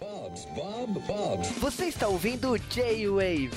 [0.00, 1.48] Bob's, Bob, Bob's.
[1.58, 3.50] Você está ouvindo J-Wave.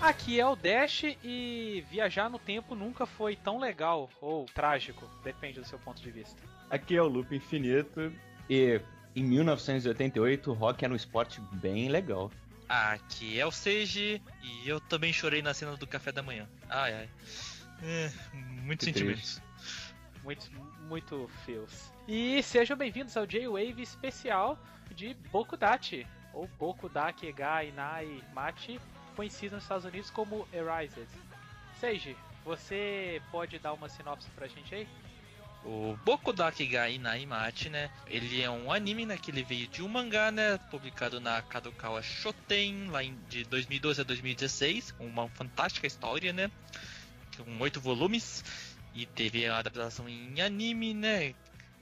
[0.00, 5.60] Aqui é o Dash e viajar no tempo nunca foi tão legal ou trágico, depende
[5.60, 6.42] do seu ponto de vista.
[6.68, 8.12] Aqui é o Loop Infinito
[8.48, 8.80] e
[9.14, 12.32] em 1988 o rock era um esporte bem legal.
[12.70, 16.48] Aqui é o Seiji e eu também chorei na cena do café da manhã.
[16.68, 17.10] Ai ai.
[17.82, 19.42] É, muitos Que sentimentos.
[20.22, 20.48] Muito,
[20.82, 21.92] muito feels.
[22.06, 24.56] E sejam bem-vindos ao J-Wave especial
[24.94, 28.80] de Bokudachi, ou Bokudake ga Inai Machi,
[29.16, 31.08] conhecido nos Estados Unidos como Erased.
[31.80, 34.88] Seiji, você pode dar uma sinopse pra gente aí?
[35.64, 37.90] O Bokudaki ga Inaimachi, né?
[38.06, 39.18] Ele é um anime, né?
[39.18, 40.56] Que ele veio de um mangá, né?
[40.70, 44.94] Publicado na Kadokawa Shoten, lá em, de 2012 a 2016.
[44.98, 46.50] Uma fantástica história, né?
[47.36, 48.42] Com oito volumes.
[48.94, 51.34] E teve a adaptação em anime, né?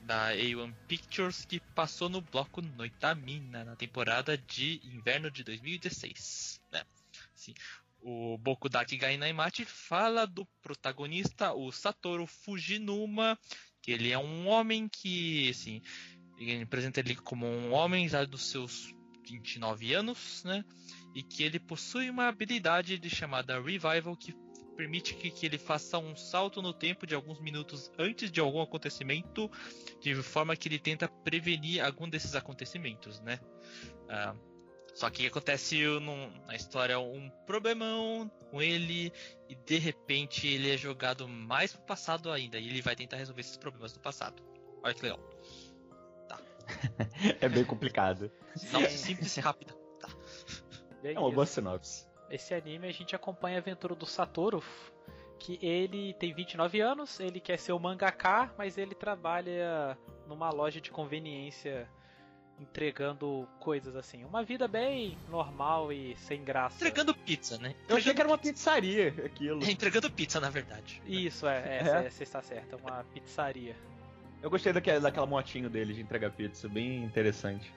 [0.03, 6.83] Da A1 Pictures, que passou no bloco Noitamina, na temporada de inverno de 2016, né?
[7.34, 7.55] Sim.
[8.00, 13.38] O Bokudaki ga Inaimachi fala do protagonista, o Satoru Fujinuma,
[13.89, 15.81] que ele é um homem que, assim,
[16.39, 18.94] ele apresenta ele como um homem já dos seus
[19.27, 20.62] 29 anos, né?
[21.14, 24.34] E que ele possui uma habilidade de chamada Revival que
[24.77, 28.61] permite que, que ele faça um salto no tempo de alguns minutos antes de algum
[28.61, 29.50] acontecimento,
[30.03, 33.41] de forma que ele tenta prevenir algum desses acontecimentos, né?
[34.06, 34.36] Ah,
[34.98, 39.12] só que acontece num- na história um problemão com ele
[39.48, 43.41] e de repente ele é jogado mais pro passado ainda e ele vai tentar resolver
[43.42, 44.42] esses problemas do passado.
[44.82, 45.20] Olha que legal.
[47.41, 48.30] É bem complicado.
[48.72, 49.74] Não, simples e rápida.
[51.02, 52.06] Bem É uma boa sinopse.
[52.28, 54.62] Esse anime a gente acompanha a aventura do Satoru,
[55.38, 60.81] que ele tem 29 anos, ele quer ser o mangaka, mas ele trabalha numa loja
[60.81, 61.88] de conveniência
[62.60, 64.24] entregando coisas assim.
[64.24, 66.76] Uma vida bem normal e sem graça.
[66.76, 67.74] Entregando pizza, né?
[67.88, 69.64] Eu achei que era uma Entregando pizzaria aquilo.
[69.64, 71.00] É, entregando pizza, na verdade.
[71.06, 72.10] Isso, é, é, é.
[72.10, 73.76] você está certa, é uma pizzaria.
[74.42, 77.72] Eu gostei daquela, daquela motinho dele de entregar pizza, bem interessante.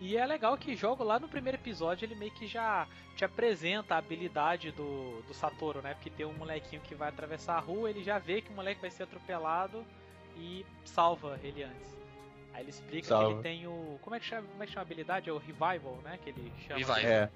[0.00, 2.86] E é legal que jogo lá no primeiro episódio ele meio que já
[3.16, 5.94] te apresenta a habilidade do, do Satoru, né?
[5.94, 8.80] Porque tem um molequinho que vai atravessar a rua, ele já vê que o moleque
[8.80, 9.84] vai ser atropelado
[10.36, 11.96] e salva ele antes.
[12.56, 13.32] Aí ele explica que Salva.
[13.32, 13.98] ele tem o.
[14.00, 15.28] Como é que chama, como é que chama a habilidade?
[15.28, 16.18] É o Revival, né?
[16.24, 16.78] Que ele chama.
[16.78, 16.98] Revival.
[16.98, 17.30] É,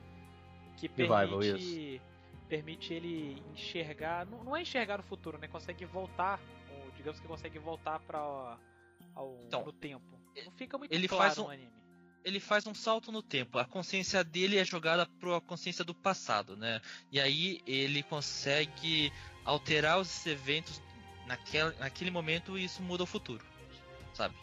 [0.79, 2.03] Que Revival, permite,
[2.49, 4.25] permite ele enxergar.
[4.25, 5.47] Não, não é enxergar no futuro, né?
[5.47, 6.41] Consegue voltar.
[6.71, 8.19] Ou, digamos que consegue voltar para
[9.15, 10.19] ao, Então, no tempo.
[10.43, 11.71] Não fica muito ele claro faz um- no anime.
[12.25, 13.59] ele faz um salto no tempo.
[13.59, 16.81] A consciência dele é jogada para a consciência do passado, né?
[17.13, 19.13] E aí ele consegue
[19.45, 20.81] alterar os eventos
[21.27, 23.45] naquele, naquele momento e isso muda o futuro,
[24.15, 24.35] sabe?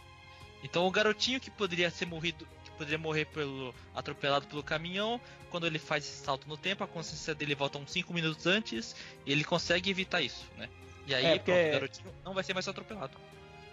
[0.64, 5.20] Então o garotinho que poderia ser morrido, que poderia morrer pelo atropelado pelo caminhão,
[5.50, 8.96] quando ele faz esse salto no tempo, a consciência dele volta uns 5 minutos antes,
[9.26, 10.70] e ele consegue evitar isso, né?
[11.06, 13.18] E aí É, pronto, o garotinho não vai ser mais atropelado.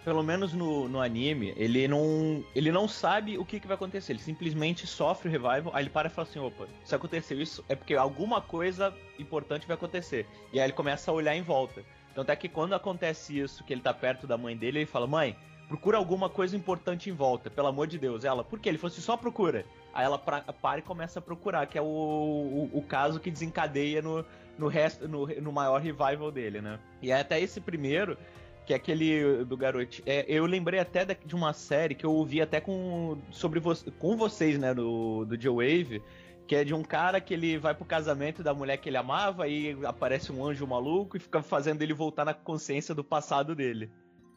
[0.03, 4.13] pelo menos no, no anime, ele não, ele não sabe o que, que vai acontecer.
[4.13, 7.65] Ele simplesmente sofre o revival, aí ele para e fala assim: opa, se aconteceu isso,
[7.67, 10.27] é porque alguma coisa importante vai acontecer.
[10.53, 11.83] E aí ele começa a olhar em volta.
[12.11, 15.07] Então até que quando acontece isso, que ele tá perto da mãe dele, ele fala:
[15.07, 15.35] mãe,
[15.67, 18.23] procura alguma coisa importante em volta, pelo amor de Deus.
[18.23, 18.69] Ela, por quê?
[18.69, 19.65] Ele falou assim: só procura.
[19.93, 23.31] Aí ela pra- para e começa a procurar, que é o, o, o caso que
[23.31, 24.25] desencadeia no,
[24.57, 26.79] no resto, no, no maior revival dele, né?
[27.01, 28.17] E é até esse primeiro
[28.65, 30.01] que é aquele do garoto.
[30.05, 34.17] É, eu lembrei até de uma série que eu ouvi até com sobre vo com
[34.17, 36.01] vocês, né, do, do Joe Wave,
[36.47, 39.47] que é de um cara que ele vai pro casamento da mulher que ele amava
[39.47, 43.91] e aparece um anjo maluco e fica fazendo ele voltar na consciência do passado dele.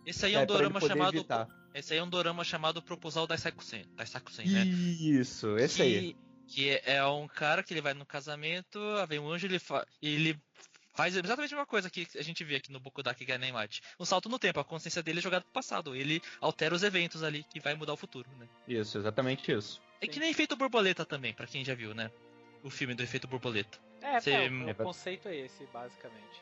[0.08, 1.48] Esse aí é um pra ele dorama chamado evitar.
[1.74, 3.84] Esse aí é um dorama chamado Proposal da Sakusen,
[4.46, 4.64] né?
[4.64, 6.14] Isso, esse aí.
[6.46, 9.58] que, que é, é um cara que ele vai no casamento, vem um anjo, ele,
[9.58, 10.36] fa ele
[10.94, 13.82] faz exatamente a mesma coisa que a gente vê aqui no Bokudaki Ganemate.
[14.00, 15.94] Um salto no tempo, a consciência dele é jogada pro passado.
[15.94, 18.48] Ele altera os eventos ali que vai mudar o futuro, né?
[18.66, 19.80] Isso, exatamente isso.
[20.00, 22.10] É que nem efeito borboleta também, pra quem já viu, né?
[22.64, 23.78] O filme do efeito borboleta.
[24.00, 26.40] É, Você- é, o, É o conceito é esse, basicamente.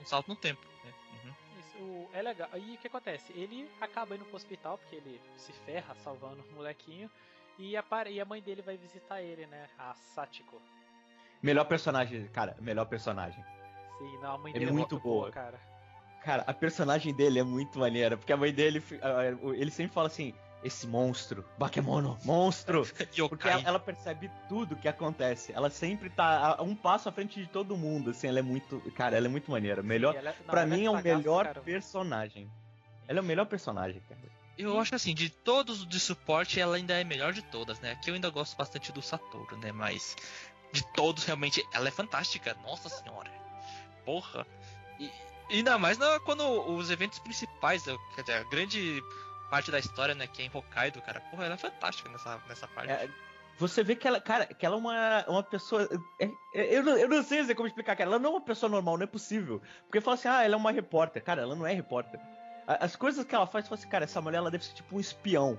[0.00, 0.66] Um salto no tempo.
[0.84, 0.92] Né?
[1.24, 1.34] Uhum.
[1.80, 2.48] O- é legal.
[2.54, 3.32] E o que acontece?
[3.32, 7.10] Ele acaba indo pro hospital, porque ele se ferra salvando o molequinho.
[7.58, 9.68] E a, e a mãe dele vai visitar ele, né?
[9.78, 10.60] A Satiko.
[11.42, 13.42] Melhor personagem, cara, melhor personagem.
[13.98, 15.30] Sim, não, a mãe É dele muito muito boa.
[15.30, 15.58] cara.
[16.22, 18.82] Cara, a personagem dele é muito maneira, porque a mãe dele,
[19.54, 20.34] ele sempre fala assim,
[20.66, 22.84] esse monstro, Bakemono, monstro.
[23.28, 25.52] Porque ela, ela percebe tudo que acontece.
[25.52, 28.80] Ela sempre tá a- um passo à frente de todo mundo, assim, ela é muito,
[28.94, 29.82] cara, ela é muito maneira.
[29.82, 31.64] Melhor, ela- não, pra ela mim é o melhor caramba.
[31.64, 32.50] personagem.
[33.08, 34.20] Ela é o melhor personagem, cara.
[34.58, 37.92] Eu acho assim, de todos de suporte, ela ainda é melhor de todas, né?
[37.92, 39.70] Aqui eu ainda gosto bastante do Satoru, né?
[39.70, 40.16] Mas
[40.72, 42.56] de todos, realmente, ela é fantástica.
[42.62, 43.30] Nossa senhora.
[44.04, 44.46] Porra.
[44.98, 45.10] E
[45.50, 46.42] ainda mais na- quando
[46.74, 47.98] os eventos principais, dizer,
[48.32, 49.02] a grande
[49.50, 50.26] parte da história, né?
[50.26, 51.20] Que é em Hokkaido, cara.
[51.30, 52.90] Porra, ela é fantástica nessa, nessa parte.
[52.90, 53.08] É,
[53.58, 55.88] você vê que ela, cara, que ela é uma, uma pessoa.
[56.20, 58.10] é- é- eu, não, eu não sei dizer como explicar, cara.
[58.10, 59.62] Ela não é uma pessoa normal, não é possível.
[59.86, 61.22] Porque fala assim, ah, ela é uma repórter.
[61.22, 62.20] Cara, ela não é repórter.
[62.66, 65.00] As coisas que ela faz, fala assim, cara, essa mulher ela deve ser tipo um
[65.00, 65.58] espião.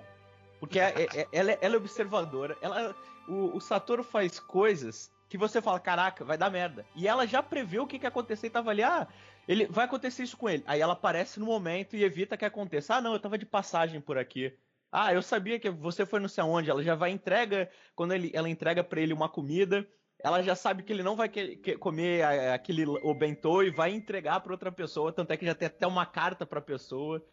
[0.60, 2.57] Porque é- é- ela, é, ela é observadora.
[2.62, 2.95] Ela,
[3.28, 6.85] o, o Satoru faz coisas que você fala, caraca, vai dar merda.
[6.95, 9.07] E ela já prevê o que, que ia acontecer e tava ali, ah,
[9.47, 10.63] ele vai acontecer isso com ele.
[10.65, 12.95] Aí ela aparece no momento e evita que aconteça.
[12.95, 14.53] Ah, não, eu tava de passagem por aqui.
[14.91, 16.69] Ah, eu sabia que você foi não sei aonde.
[16.69, 19.85] Ela já vai entrega quando ele, ela entrega pra ele uma comida.
[20.24, 23.69] Ela já sabe que ele não vai que- que- comer a- aquele o bentô e
[23.69, 25.12] vai entregar pra outra pessoa.
[25.13, 27.23] Tanto é que já tem até uma carta pra pessoa.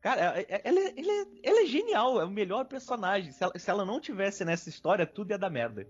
[0.00, 3.32] Cara, é- é- ela, é- é genial, é o melhor personagem.
[3.32, 5.86] Se ela, se ela não tivesse nessa história, tudo ia dar merda.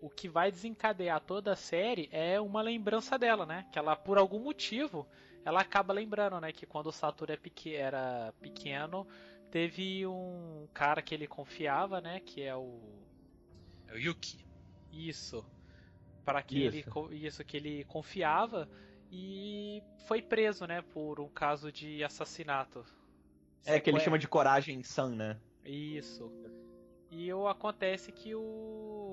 [0.00, 3.66] O que vai desencadear toda a série é uma lembrança dela, né?
[3.70, 5.06] Que ela, por algum motivo,
[5.44, 6.52] ela acaba lembrando, né?
[6.52, 7.38] Que quando o Satoru é
[7.74, 9.06] era pequeno,
[9.50, 12.20] teve um cara que ele confiava, né?
[12.20, 12.80] Que é o
[13.88, 14.44] É o Yuki.
[14.92, 15.44] Isso.
[16.24, 16.90] Para que ele Isso.
[16.90, 18.68] co- isso que ele confiava
[19.10, 22.84] e foi preso, né, por um caso de assassinato.
[23.64, 25.36] É que ele Sequé- chama de coragem san, né?
[25.64, 26.30] Isso.
[27.10, 29.09] E o acontece que o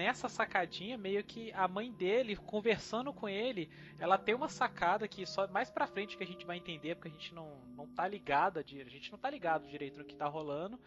[0.00, 5.26] nessa sacadinha meio que a mãe dele conversando com ele, ela tem uma sacada que
[5.26, 8.08] só mais pra frente que a gente vai entender, porque a gente não não tá
[8.08, 10.80] ligado, a gente não tá ligado direito no que tá rolando.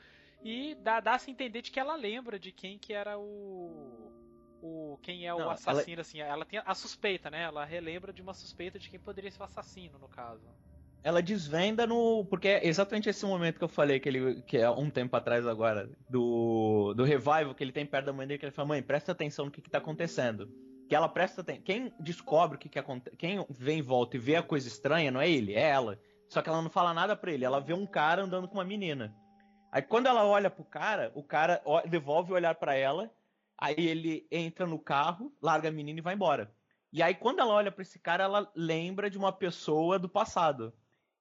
[0.43, 4.11] E dá, dá se entender de que ela lembra de quem que era o.
[4.61, 6.19] o quem é o Não, ela- assassino, assim.
[6.19, 7.43] Ela tem a suspeita, né?
[7.43, 10.45] Ela relembra de uma suspeita de quem poderia ser o assassino, no caso.
[11.03, 12.25] Ela desvenda no.
[12.25, 15.45] Porque é exatamente esse momento que eu falei, que, ele, que é um tempo atrás
[15.45, 18.81] agora, do, do revival que ele tem perto da mãe dele, que ele fala, mãe,
[18.81, 20.49] presta atenção no que, que tá acontecendo.
[20.87, 21.63] Que ela presta atenção.
[21.63, 23.17] Quem descobre o que, que acontece.
[23.17, 25.99] Quem vem em volta e vê a coisa estranha, não é ele, é ela.
[26.29, 27.45] Só que ela não fala nada pra ele.
[27.45, 29.13] Ela vê um cara andando com uma menina.
[29.71, 33.11] Aí quando ela olha pro cara, o cara devolve o olhar pra ela.
[33.57, 36.51] Aí ele entra no carro, larga a menina e vai embora.
[36.91, 40.73] E aí quando ela olha pra esse cara, ela lembra de uma pessoa do passado.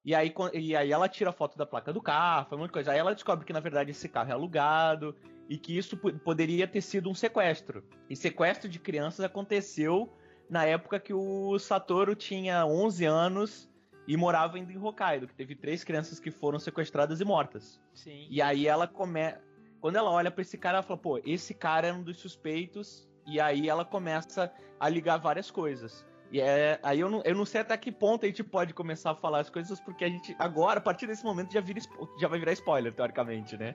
[0.04, 2.90] E aí, e aí ela tira a foto da placa do carro, foi muita coisa.
[2.92, 5.14] Aí ela descobre que na verdade esse carro é alugado
[5.48, 7.84] e que isso po- poderia ter sido um sequestro.
[8.10, 10.12] E sequestro de crianças aconteceu
[10.50, 13.70] na época que o Satoru tinha 11 anos
[14.08, 17.80] e morava ainda em Hokkaido, que teve três crianças que foram sequestradas e mortas.
[17.94, 18.26] Sim.
[18.28, 19.34] E aí ela come...
[19.80, 23.08] Quando ela olha pra esse cara, ela fala, pô, esse cara é um dos suspeitos.
[23.26, 26.04] E aí ela começa a ligar várias coisas.
[26.32, 29.10] E é, aí eu não, eu não sei até que ponto a gente pode começar
[29.10, 31.78] a falar as coisas, porque a gente, agora, a partir desse momento, já, vira,
[32.18, 33.74] já vai virar spoiler, teoricamente, né?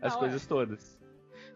[0.00, 0.98] As Não, coisas todas.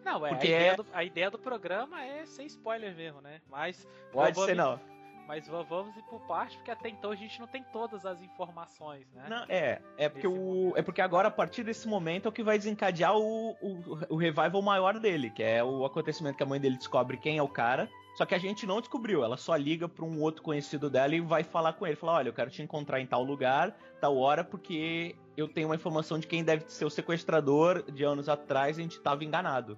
[0.05, 3.19] Não, é, Porque a, ideia é- do, a ideia do programa é sem spoiler mesmo,
[3.19, 3.41] né?
[3.49, 4.79] Mas Pode vamos- ser, não.
[5.27, 8.21] Mas va- vamos ir por parte, porque até então a gente não tem todas as
[8.21, 9.25] informações, né?
[9.27, 10.77] Não, é, é porque, o, momento.
[10.77, 14.15] é porque agora, a partir desse momento, é o que vai desencadear o, o, o
[14.17, 17.47] revival maior dele, que é o acontecimento que a mãe dele descobre quem é o
[17.47, 17.89] cara.
[18.15, 21.19] Só que a gente não descobriu, ela só liga pra um outro conhecido dela e
[21.19, 21.95] vai falar com ele.
[21.95, 25.75] Fala, olha, eu quero te encontrar em tal lugar, tal hora, porque eu tenho uma
[25.75, 29.77] informação de quem deve ser o sequestrador de anos atrás, a gente tava enganado.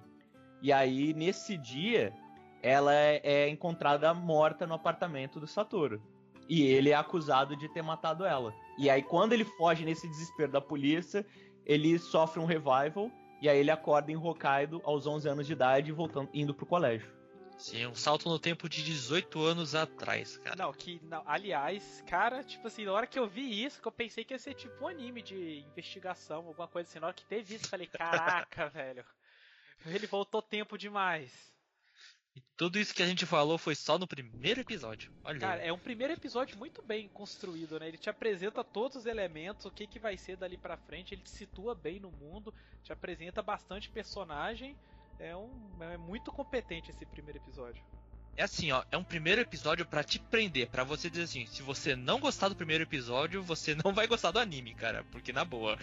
[0.60, 2.12] E aí, nesse dia,
[2.62, 6.02] ela é, é encontrada morta no apartamento do Satoru.
[6.48, 8.54] E ele é acusado de ter matado ela.
[8.78, 11.24] E aí, quando ele foge nesse desespero da polícia,
[11.64, 13.10] ele sofre um revival.
[13.40, 17.15] E aí ele acorda em Hokkaido aos 11 anos de idade, voltando, indo pro colégio.
[17.58, 20.56] Sim, um salto no tempo de 18 anos atrás, cara.
[20.56, 21.00] Não, que.
[21.04, 24.34] Não, aliás, cara, tipo assim, na hora que eu vi isso, que eu pensei que
[24.34, 27.00] ia ser tipo um anime de investigação, alguma coisa assim.
[27.00, 29.04] Na hora que teve isso, eu falei, caraca, velho.
[29.86, 31.30] Ele voltou tempo demais.
[32.36, 35.10] E tudo isso que a gente falou foi só no primeiro episódio.
[35.24, 35.38] Olha.
[35.38, 37.88] Cara, é um primeiro episódio muito bem construído, né?
[37.88, 41.22] Ele te apresenta todos os elementos, o que, que vai ser dali pra frente, ele
[41.22, 44.76] te situa bem no mundo, te apresenta bastante personagem.
[45.18, 47.82] É, um, é muito competente esse primeiro episódio.
[48.36, 51.62] É assim, ó, é um primeiro episódio pra te prender, pra você dizer assim, se
[51.62, 55.42] você não gostar do primeiro episódio, você não vai gostar do anime, cara, porque na
[55.42, 55.78] boa,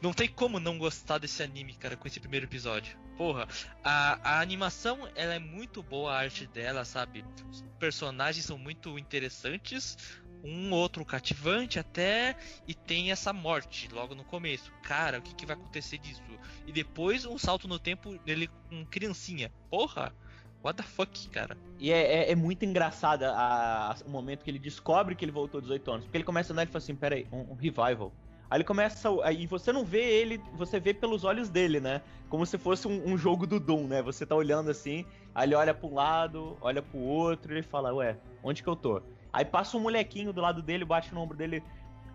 [0.00, 2.98] não tem como não gostar desse anime, cara, com esse primeiro episódio.
[3.18, 3.46] Porra,
[3.84, 7.22] a, a animação, ela é muito boa, a arte dela, sabe?
[7.50, 9.98] Os personagens são muito interessantes,
[10.44, 14.72] um outro cativante até e tem essa morte logo no começo.
[14.82, 16.22] Cara, o que, que vai acontecer disso?
[16.66, 19.50] E depois um salto no tempo dele com criancinha.
[19.70, 20.14] Porra!
[20.62, 21.56] What the fuck, cara?
[21.78, 25.30] E é, é, é muito engraçada a, a, o momento que ele descobre que ele
[25.30, 26.04] voltou 18 anos.
[26.04, 28.12] Porque ele começa a andar e fala assim: peraí, um, um revival.
[28.50, 29.08] Aí ele começa.
[29.22, 32.02] Aí você não vê ele, você vê pelos olhos dele, né?
[32.28, 34.02] Como se fosse um, um, jogo do Doom, né?
[34.02, 35.04] Você tá olhando assim,
[35.34, 38.68] aí ele olha pra um lado, olha pro outro, e ele fala, ué, onde que
[38.68, 39.02] eu tô?
[39.32, 41.62] Aí passa um molequinho do lado dele, bate no ombro dele.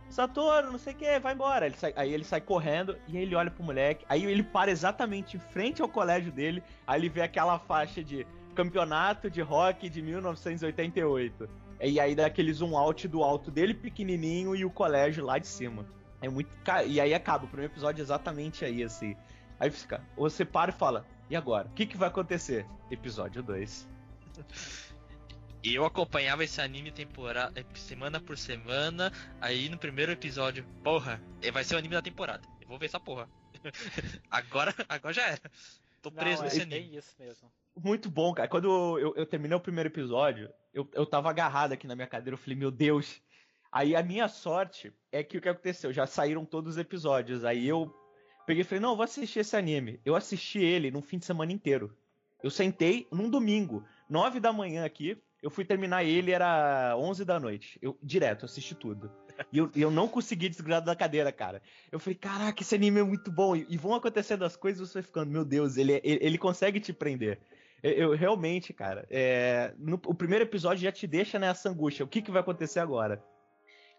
[0.10, 1.66] Satoru, não sei o que, vai embora.
[1.66, 4.06] Ele sai, aí ele sai correndo e aí ele olha pro moleque.
[4.08, 6.64] Aí ele para exatamente em frente ao colégio dele.
[6.86, 11.50] Aí ele vê aquela faixa de campeonato de rock de 1988.
[11.82, 15.48] E aí dá aquele zoom out do alto dele pequenininho e o colégio lá de
[15.48, 15.86] cima.
[16.22, 16.50] É muito.
[16.88, 19.16] E aí acaba o primeiro episódio exatamente aí, assim.
[19.60, 21.68] Aí fica, você para e fala, e agora?
[21.68, 22.66] O que, que vai acontecer?
[22.90, 23.88] Episódio 2.
[25.64, 29.14] E eu acompanhava esse anime temporada, eh, semana por semana.
[29.40, 32.46] Aí no primeiro episódio, porra, eh, vai ser o anime da temporada.
[32.62, 33.30] Eu vou ver essa porra.
[34.30, 35.42] agora, agora já era.
[36.02, 36.98] Tô preso Não, nesse é anime.
[36.98, 37.50] isso mesmo.
[37.82, 38.50] Muito bom, cara.
[38.50, 42.34] Quando eu, eu, terminei o primeiro episódio, eu, eu tava agarrado aqui na minha cadeira.
[42.36, 43.22] Eu falei, meu Deus.
[43.72, 45.94] Aí a minha sorte é que o que aconteceu?
[45.94, 47.46] Já saíram todos os episódios.
[47.46, 47.90] Aí eu
[48.46, 50.02] peguei e falei, não, vou assistir esse anime.
[50.04, 51.96] Eu assisti ele num fim de semana inteiro.
[52.44, 57.38] Eu sentei num domingo, nove da manhã aqui, eu fui terminar ele, era 11 da
[57.38, 57.78] noite.
[57.82, 59.12] Eu, direto, assisti tudo.
[59.52, 61.62] E eu, eu não consegui desgrudar da cadeira, cara.
[61.92, 63.54] Eu falei, caraca, esse anime é muito bom.
[63.54, 66.38] E, e vão acontecendo as coisas e você vai ficando, meu Deus, ele, ele, ele
[66.38, 67.40] consegue te prender.
[67.84, 72.06] Eu, eu realmente, cara, é, no, o primeiro episódio já te deixa nessa angústia.
[72.06, 73.22] O que, que vai acontecer agora?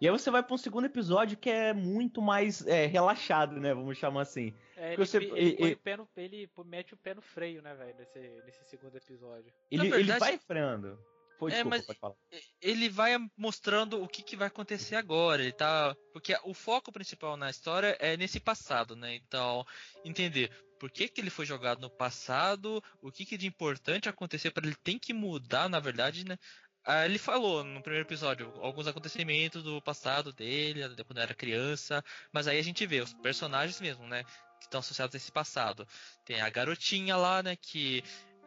[0.01, 3.75] E aí você vai para um segundo episódio que é muito mais é, relaxado, né?
[3.75, 4.55] Vamos chamar assim.
[4.77, 8.19] É, ele, você, ele, ele, no, ele, mete o pé no freio, né, velho, nesse,
[8.47, 9.53] nesse segundo episódio.
[9.71, 10.99] Ele, verdade, ele vai freando.
[11.39, 12.15] Foi, é, desculpa, mas pode falar.
[12.61, 15.43] ele vai mostrando o que, que vai acontecer agora.
[15.43, 15.95] Ele tá.
[16.13, 19.15] Porque o foco principal na história é nesse passado, né?
[19.15, 19.65] Então,
[20.05, 24.53] entender por que, que ele foi jogado no passado, o que, que de importante aconteceu
[24.53, 26.39] para ele tem que mudar, na verdade, né?
[26.87, 32.47] Ah, ele falou no primeiro episódio alguns acontecimentos do passado dele, quando era criança, mas
[32.47, 34.23] aí a gente vê os personagens mesmo, né?
[34.61, 35.89] Que estão associados a esse passado.
[36.25, 37.57] Tem a garotinha lá, né?
[37.57, 38.05] Que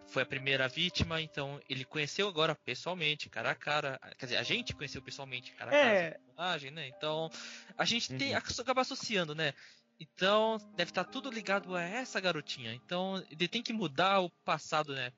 [0.07, 3.99] foi a primeira vítima, então ele conheceu agora pessoalmente, cara a cara.
[4.17, 6.11] Quer dizer, a gente conheceu pessoalmente, cara a cara, é.
[6.11, 6.87] personagem, né?
[6.87, 7.29] Então,
[7.77, 8.41] a gente tem, uhum.
[8.59, 9.53] acaba associando, né?
[9.99, 12.73] Então, deve estar tudo ligado a essa garotinha.
[12.73, 15.11] Então, ele tem que mudar o passado, né?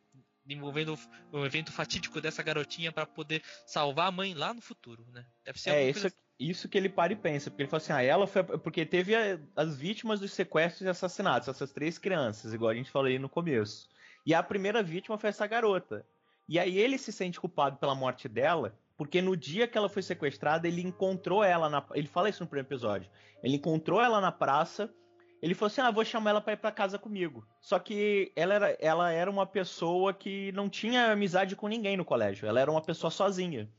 [0.47, 0.97] Envolvendo
[1.31, 5.23] o evento fatídico dessa garotinha para poder salvar a mãe lá no futuro, né?
[5.45, 6.15] Deve ser é, isso, assim.
[6.39, 8.43] isso que ele para e pensa, porque ele fala assim, ah, ela foi.
[8.43, 12.89] Porque teve a, as vítimas dos sequestros e assassinatos, essas três crianças, igual a gente
[12.89, 13.87] falou aí no começo.
[14.25, 16.05] E a primeira vítima foi essa garota.
[16.47, 20.01] E aí ele se sente culpado pela morte dela, porque no dia que ela foi
[20.01, 21.85] sequestrada, ele encontrou ela na.
[21.93, 23.09] Ele fala isso no primeiro episódio.
[23.41, 24.93] Ele encontrou ela na praça.
[25.41, 27.47] Ele falou assim: Ah, vou chamar ela para ir pra casa comigo.
[27.61, 32.03] Só que ela era, ela era uma pessoa que não tinha amizade com ninguém no
[32.03, 32.47] colégio.
[32.47, 33.71] Ela era uma pessoa sozinha.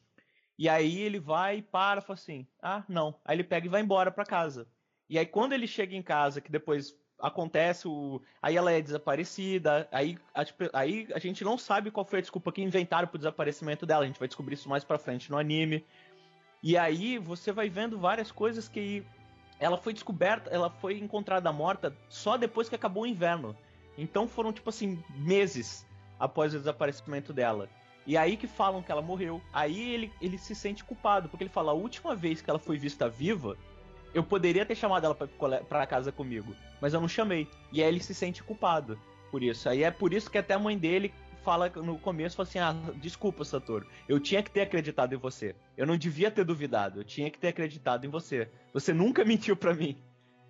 [0.58, 3.20] E aí ele vai e para, fala assim: Ah, não.
[3.24, 4.66] Aí ele pega e vai embora para casa.
[5.08, 8.20] E aí quando ele chega em casa, que depois acontece o.
[8.42, 9.88] Aí ela é desaparecida.
[9.92, 13.86] Aí a, aí a gente não sabe qual foi a desculpa que inventaram pro desaparecimento
[13.86, 14.04] dela.
[14.04, 15.84] A gente vai descobrir isso mais pra frente no anime.
[16.62, 19.04] E aí você vai vendo várias coisas que.
[19.58, 23.54] Ela foi descoberta, ela foi encontrada morta só depois que acabou o inverno.
[23.98, 25.86] Então foram, tipo assim, meses
[26.18, 27.68] após o desaparecimento dela.
[28.06, 29.40] E aí que falam que ela morreu.
[29.52, 32.78] Aí ele, ele se sente culpado, porque ele fala: a última vez que ela foi
[32.78, 33.56] vista viva
[34.12, 37.48] eu poderia ter chamado ela pra, casa comigo, mas eu não chamei.
[37.72, 38.98] E aí ele se sente culpado
[39.30, 39.68] por isso.
[39.68, 41.12] Aí é por isso que até a mãe dele
[41.44, 45.54] fala no começo, fala assim, ah, desculpa, Satoru, eu tinha que ter acreditado em você.
[45.76, 48.48] Eu não devia ter duvidado, eu tinha que ter acreditado em você.
[48.72, 49.96] Você nunca mentiu para mim.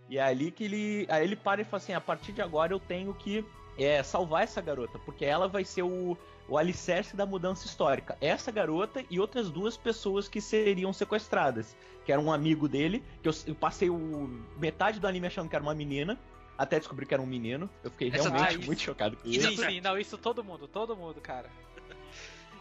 [0.08, 2.72] E é ali que ele, aí ele para e fala assim, a partir de agora
[2.72, 3.44] eu tenho que
[3.78, 6.16] é, salvar essa garota, porque ela vai ser o,
[6.48, 8.16] o alicerce da mudança histórica.
[8.20, 11.76] Essa garota e outras duas pessoas que seriam sequestradas.
[12.04, 15.54] Que era um amigo dele, que eu, eu passei o, metade do anime achando que
[15.54, 16.18] era uma menina,
[16.56, 17.70] até descobrir que era um menino.
[17.82, 19.48] Eu fiquei Essa realmente muito chocado com isso.
[19.48, 21.50] Sim, sim, não, isso todo mundo, todo mundo, cara.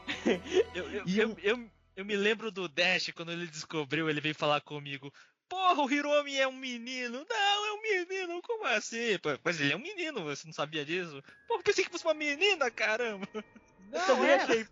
[0.74, 4.62] eu, eu, eu, eu, eu, me lembro do Dash, quando ele descobriu, ele veio falar
[4.62, 5.12] comigo.
[5.50, 7.26] Porra, o Hiromi é um menino.
[7.28, 8.42] Não, é um menino.
[8.44, 9.18] Como assim?
[9.44, 11.24] Mas ele é um menino, você não sabia disso?
[11.48, 13.28] Porra, pensei que fosse uma menina, caramba.
[13.92, 14.36] Não, eu também é.
[14.36, 14.68] achei.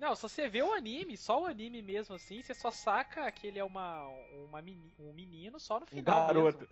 [0.00, 3.46] Não, se você vê o anime, só o anime mesmo assim, você só saca que
[3.46, 4.04] ele é uma,
[4.48, 4.58] uma
[4.98, 6.24] um menino só no final.
[6.24, 6.68] Um garoto.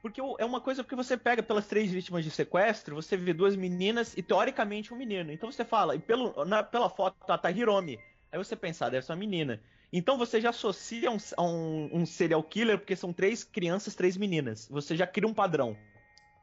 [0.00, 3.56] Porque é uma coisa porque você pega pelas três vítimas de sequestro, você vê duas
[3.56, 5.32] meninas e teoricamente um menino.
[5.32, 7.98] Então você fala, e pelo, na, pela foto tá, tá Hiromi.
[8.30, 9.60] Aí você pensa, ah, deve ser uma menina.
[9.92, 14.16] Então você já associa um, a um, um serial killer porque são três crianças, três
[14.16, 14.68] meninas.
[14.68, 15.76] Você já cria um padrão.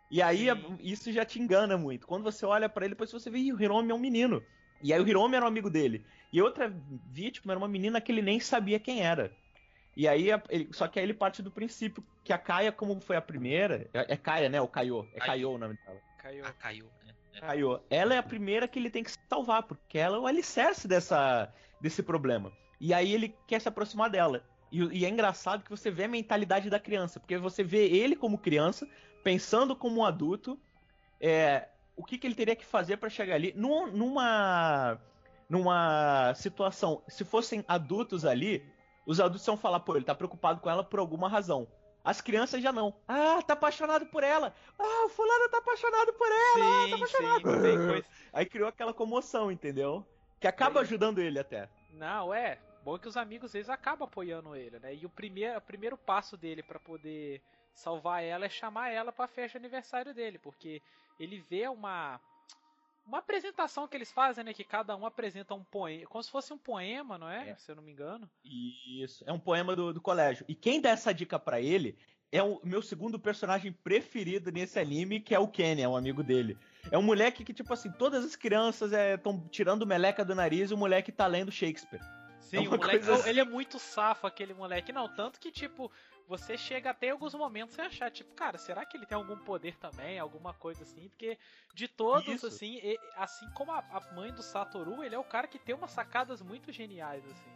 [0.09, 2.07] E aí a- isso já te engana muito.
[2.07, 4.43] Quando você olha pra ele, depois você vê, "Ih, o Hiromi é um menino.
[4.81, 6.05] E aí o Hiromi era um amigo dele.
[6.31, 6.71] E outra
[7.05, 9.35] vítima era uma menina que ele nem sabia quem era.
[9.95, 13.15] E aí, ele- só que aí ele parte do princípio que a Kaia, como foi
[13.15, 14.59] a primeira, é, é Kaia, né?
[14.59, 15.07] O Kaio.
[15.13, 15.19] É.
[15.19, 15.99] Kaio o nome dela.
[16.17, 16.43] Caiu.
[16.45, 16.85] Ah, caiu.
[17.05, 17.13] né?
[17.35, 17.39] É.
[17.41, 17.79] Kaio.
[17.89, 21.53] Ela é a primeira que ele tem que salvar, porque ela é o alicerce dessa,
[21.79, 22.51] desse problema.
[22.85, 24.43] E aí ele quer se aproximar dela.
[24.69, 28.13] E, e é engraçado que você vê a mentalidade da criança, porque você vê ele
[28.13, 28.85] como criança,
[29.23, 30.59] pensando como um adulto,
[31.21, 33.53] é, o que, que ele teria que fazer pra chegar ali.
[33.55, 34.99] Num- Numa,
[35.49, 38.61] numa situação, se fossem adultos ali,
[39.05, 41.65] os adultos iam falar, pô, ele tá preocupado com ela por alguma razão.
[42.03, 42.93] As crianças já não.
[43.07, 44.53] Ah, tá apaixonado por ela.
[44.77, 46.97] Ah, o fulano tá apaixonado por ela.
[46.97, 48.05] Sim, sim, tem coisa.
[48.33, 50.05] Aí criou aquela comoção, entendeu?
[50.37, 50.85] Que acaba Sim.
[50.87, 51.69] ajudando ele até.
[51.93, 52.57] Não, é.
[52.83, 54.93] Bom que os amigos eles acabam apoiando ele, né?
[54.93, 57.41] E o primeiro, o primeiro passo dele pra poder
[57.73, 60.81] salvar ela é chamar ela pra festa de aniversário dele, porque
[61.19, 62.19] ele vê uma
[63.05, 64.53] uma apresentação que eles fazem, né?
[64.53, 67.49] Que cada um apresenta um poema, como se fosse um poema, não é?
[67.49, 67.55] É.
[67.55, 68.29] Se eu não me engano.
[68.43, 69.23] Isso.
[69.27, 70.45] É um poema do, do colégio.
[70.47, 71.97] E quem dá essa dica pra ele
[72.31, 76.23] é o meu segundo personagem preferido nesse anime, que é o Kenny, é um amigo
[76.23, 76.57] dele.
[76.89, 80.73] É um moleque que, tipo assim, todas as crianças estão tirando meleca do nariz e
[80.73, 82.01] o moleque tá lendo Shakespeare.
[82.59, 83.29] Sim, É o moleque, coisa assim.
[83.29, 84.91] ele é muito safo, aquele moleque.
[84.91, 85.91] Não, tanto que, tipo,
[86.27, 89.37] você chega até em alguns momentos sem achar, tipo, cara, será que ele tem algum
[89.37, 90.19] poder também?
[90.19, 91.09] Alguma coisa assim?
[91.09, 91.37] Porque
[91.73, 92.47] de todos, Isso.
[92.47, 95.75] assim, e- assim como a, a mãe do Satoru, ele é o cara que tem
[95.75, 97.51] umas sacadas muito geniais, assim.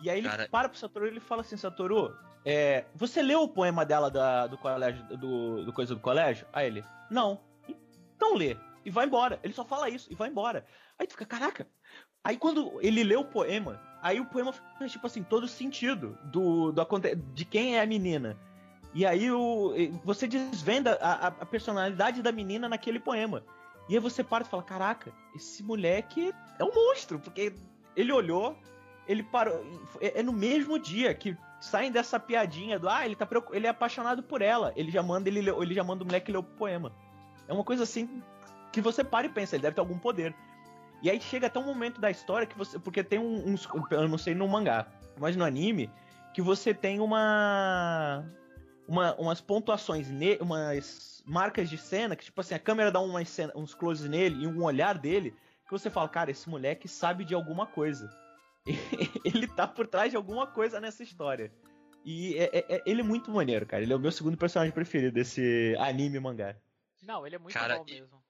[0.00, 3.42] E aí ele Cara- para pro Satoru e ele fala assim, Satoru, é, você leu
[3.42, 6.46] o poema dela da- do colégio, do, do coisa do colégio?
[6.52, 7.40] Aí ele, não.
[8.16, 8.56] Então lê.
[8.84, 9.40] E vai embora.
[9.42, 10.66] Ele só fala isso e vai embora.
[10.98, 11.66] Aí tu fica, caraca.
[12.22, 16.70] Aí quando ele lê o poema, aí o poema faz, tipo assim, todo sentido do,
[16.70, 16.86] do
[17.32, 18.36] de quem é a menina.
[18.92, 19.72] E aí o,
[20.04, 23.42] você desvenda a, a- personalidade da menina naquele poema.
[23.88, 27.54] E aí você para e fala, caraca, esse moleque é um monstro, porque
[27.96, 28.56] ele olhou,
[29.08, 29.64] ele parou.
[30.00, 33.70] É, é no mesmo dia que saem dessa piadinha do ah, ele tá ele é
[33.70, 34.72] apaixonado por ela.
[34.76, 36.92] Ele já manda ele, ele já manda o moleque ler o poema.
[37.48, 38.22] É uma coisa assim
[38.70, 40.34] que você para e pensa, ele deve ter algum poder.
[41.04, 42.78] E aí chega até um momento da história que você.
[42.78, 43.68] Porque tem um- uns.
[43.90, 44.86] Eu não sei no mangá,
[45.18, 45.90] mas no anime,
[46.32, 48.24] que você tem uma.
[48.88, 53.28] uma umas pontuações, ne, umas marcas de cena, que tipo assim, a câmera dá umas
[53.28, 55.32] cena, uns closes nele e um olhar dele,
[55.66, 58.08] que você fala, cara, esse moleque sabe de alguma coisa.
[59.24, 61.52] ele tá por trás de alguma coisa nessa história.
[62.02, 63.82] E é- é- é- ele é muito maneiro, cara.
[63.82, 66.56] Ele é o meu segundo personagem preferido desse anime mangá.
[67.02, 68.23] Não, ele é muito Cara, bom e- mesmo.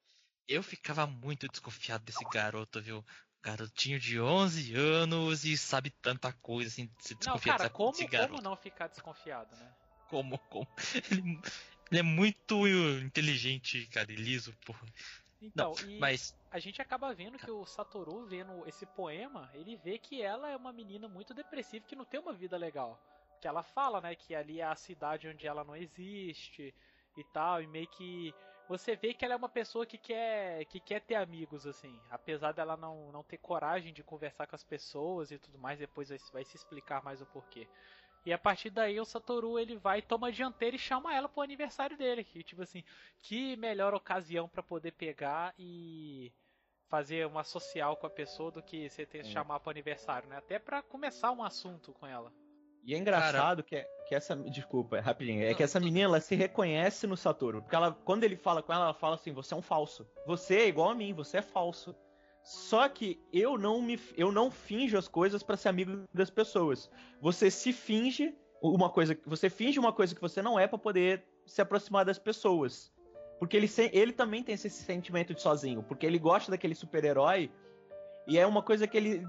[0.49, 3.05] Eu ficava muito desconfiado desse garoto, viu?
[3.43, 8.09] Garotinho de 11 anos e sabe tanta coisa, assim, se Não, desconfia cara, como, desse
[8.09, 9.75] como não ficar desconfiado, né?
[10.09, 10.67] Como, como?
[11.11, 11.41] Ele,
[11.91, 12.67] ele é muito
[13.05, 14.87] inteligente, cara, e liso, porra.
[15.41, 19.99] Então, e Mas, a gente acaba vendo que o Satoru, vendo esse poema, ele vê
[19.99, 22.99] que ela é uma menina muito depressiva que não tem uma vida legal.
[23.41, 26.75] Que ela fala, né, que ali é a cidade onde ela não existe
[27.17, 28.35] e tal, e meio que
[28.69, 32.53] você vê que ela é uma pessoa que quer que quer ter amigos assim, apesar
[32.53, 36.19] dela não, não ter coragem de conversar com as pessoas e tudo mais, depois vai,
[36.33, 37.69] vai se explicar mais o porquê.
[38.25, 41.43] E a partir daí o Satoru ele vai toma a dianteira e chama ela pro
[41.43, 42.83] aniversário dele, que tipo assim,
[43.21, 46.33] que melhor ocasião pra poder pegar e
[46.89, 49.25] fazer uma social com a pessoa do que você ter É.
[49.25, 50.37] chamar pro aniversário, né?
[50.39, 52.33] Até pra começar um assunto com ela.
[52.85, 54.37] E é engraçado que, é- que essa.
[54.51, 55.43] Desculpa, rapidinho.
[55.43, 57.63] É Não, que essa menina ela se reconhece no Satoru.
[57.63, 60.07] Porque ela, quando ele fala com ela, ela fala assim: você é um falso.
[60.27, 61.95] Você é igual a mim, você é falso.
[62.43, 66.91] Só que eu não me eu não finjo as coisas pra ser amigo das pessoas.
[67.21, 71.25] Você se finge uma coisa, você finge uma coisa que você não é pra poder
[71.47, 72.93] se aproximar das pessoas.
[73.39, 77.51] Porque ele, ele também tem esse sentimento de sozinho, porque ele gosta daquele super-herói
[78.27, 79.27] e é uma coisa que ele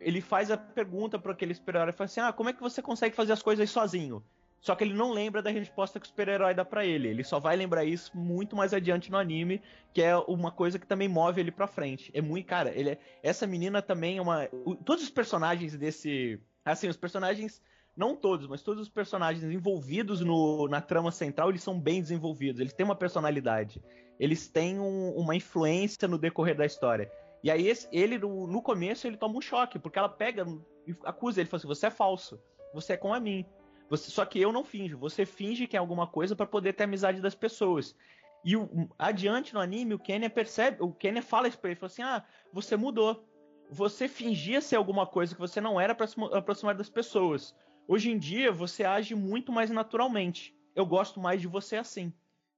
[0.00, 3.14] ele faz a pergunta para aquele super-herói, fala assim: "Ah, como é que você consegue
[3.16, 4.22] fazer as coisas sozinho?"
[4.60, 7.06] Só que ele não lembra da resposta que o super-herói dá pra ele.
[7.06, 9.62] Ele só vai lembrar isso muito mais adiante no anime,
[9.94, 12.10] que é uma coisa que também move ele pra frente.
[12.12, 16.40] É muito, cara, ele é- essa menina também é uma o- todos os personagens desse,
[16.64, 17.62] assim, os personagens
[17.96, 22.60] não todos, mas todos os personagens envolvidos no, na trama central, eles são bem desenvolvidos,
[22.60, 23.80] eles têm uma personalidade,
[24.18, 27.10] eles têm um- uma influência no decorrer da história.
[27.42, 30.44] E aí esse- ele, no, no começo, ele toma um choque, porque ela pega
[30.86, 32.40] e acusa ele, fala assim, você é falso,
[32.72, 33.46] você é como a mim.
[33.88, 36.84] Você, só que eu não finjo, você finge que é alguma coisa pra poder ter
[36.84, 37.96] amizade das pessoas.
[38.44, 41.86] E o, adiante no anime, o Kenya percebe, o Kenya fala isso pra ele, fala
[41.90, 43.26] assim, ah, você mudou.
[43.70, 47.54] você fingia ser alguma coisa que você não era para se aproximar das pessoas.
[47.86, 50.54] Hoje em dia, você age muito mais naturalmente.
[50.74, 52.12] Eu gosto mais de você assim.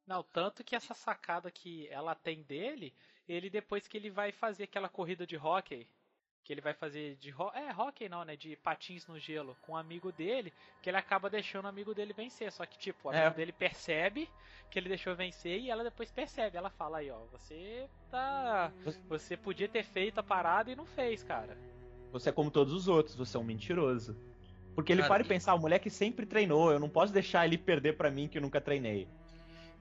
[0.06, 2.94] Não, tanto que essa sacada que ela tem dele,
[3.32, 5.86] ele depois que ele vai fazer aquela corrida de hockey,
[6.42, 9.72] que ele vai fazer de ho é hockey não, né, de patins no gelo com
[9.72, 13.10] um amigo dele, que ele acaba deixando o amigo dele vencer, só que tipo, o
[13.10, 13.30] amigo É.
[13.30, 14.28] dele percebe
[14.70, 18.72] que ele deixou vencer e ela depois percebe, ela fala aí, ó, você tá,
[19.08, 21.56] você podia ter feito a parada e não fez, cara.
[22.12, 24.16] Você é como todos os outros, você é um mentiroso.
[24.74, 27.44] Porque ele Cara, para e e- pensar, o moleque sempre treinou, eu não posso deixar
[27.44, 29.06] ele perder pra mim que eu nunca treinei.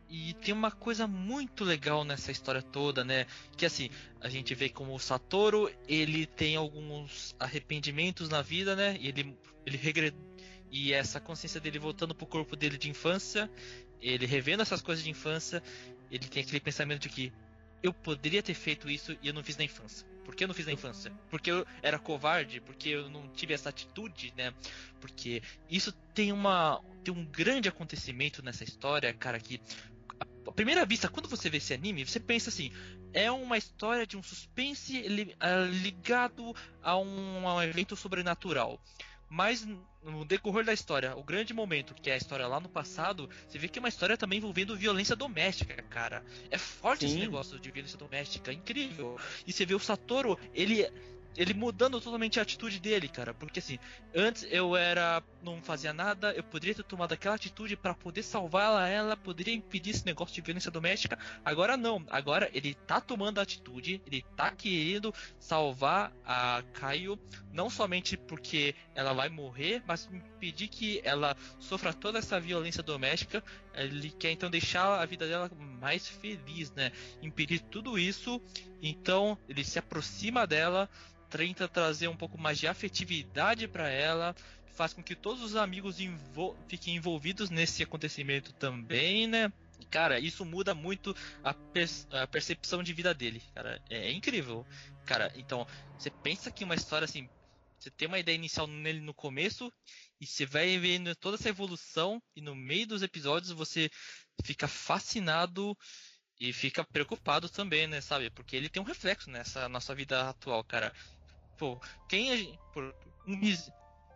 [0.10, 3.28] E tem uma coisa muito legal nessa história toda, né?
[3.56, 8.98] Que assim, a gente vê como o Satoru, ele tem alguns arrependimentos na vida, né?
[9.00, 10.14] E ele, ele regre...
[10.72, 13.50] E essa consciência dele voltando pro corpo dele de infância,
[14.02, 15.64] ele revendo essas coisas de infância,
[16.12, 17.34] ele tem aquele pensamento de que
[17.82, 20.08] eu poderia ter feito isso e eu não fiz na infância.
[20.26, 21.12] Por que eu não fiz na infância?
[21.30, 22.62] Porque eu era covarde?
[22.62, 24.54] Porque eu não tive essa atitude, né?
[25.00, 29.60] Porque isso tem uma tem um grande acontecimento nessa história, cara, que
[30.46, 32.72] à primeira vista, quando você vê esse anime, você pensa assim:
[33.14, 35.04] é uma história de um suspense
[35.40, 38.80] ah, ligado a um, a um evento sobrenatural.
[39.30, 39.68] Mas
[40.04, 43.60] no decorrer da história, o grande momento, que é a história lá no passado, você
[43.60, 46.24] vê que é uma história também envolvendo violência doméstica, cara.
[46.50, 47.20] É forte esse Sim.
[47.20, 49.20] negócio de violência doméstica, é incrível.
[49.46, 50.90] E você vê o Satoru, ele
[51.36, 53.34] ele mudando totalmente a atitude dele, cara.
[53.34, 53.80] Porque assim,
[54.14, 55.24] antes eu era.
[55.42, 59.92] não fazia nada, eu poderia ter tomado aquela atitude pra poder salvar ela poderia impedir
[59.92, 61.18] esse negócio de violência doméstica.
[61.44, 62.04] Agora não.
[62.10, 67.18] Agora ele tá tomando a atitude, ele tá querendo salvar a Caio,
[67.52, 73.44] não somente porque ela vai morrer, mas impedir que ela sofra toda essa violência doméstica.
[73.74, 76.92] Ele quer então deixar a vida dela mais feliz, né?
[77.22, 78.42] Impedir tudo isso.
[78.82, 80.90] Então ele se aproxima dela,
[81.30, 84.34] tenta trazer um pouco mais de afetividade pra ela,
[84.76, 85.98] faz com que todos os amigos
[86.68, 89.52] fiquem envolvidos nesse acontecimento também, né?
[89.90, 93.82] Cara, isso muda muito a, per- a percepção de vida dele, cara.
[93.90, 94.68] É, é incrível.
[95.06, 95.66] Cara, então,
[95.98, 97.30] você pensa que uma história assim,
[97.78, 99.72] você tem uma ideia inicial nele no começo,
[100.20, 103.90] e você vai vendo toda essa evolução, e no meio dos episódios você
[104.44, 105.78] fica fascinado
[106.40, 108.30] e fica preocupado também, né, sabe?
[108.32, 110.94] Porque ele tem um reflexo nessa nossa vida atual, cara.
[111.60, 112.96] Pô, quem gente, por,
[113.28, 113.40] um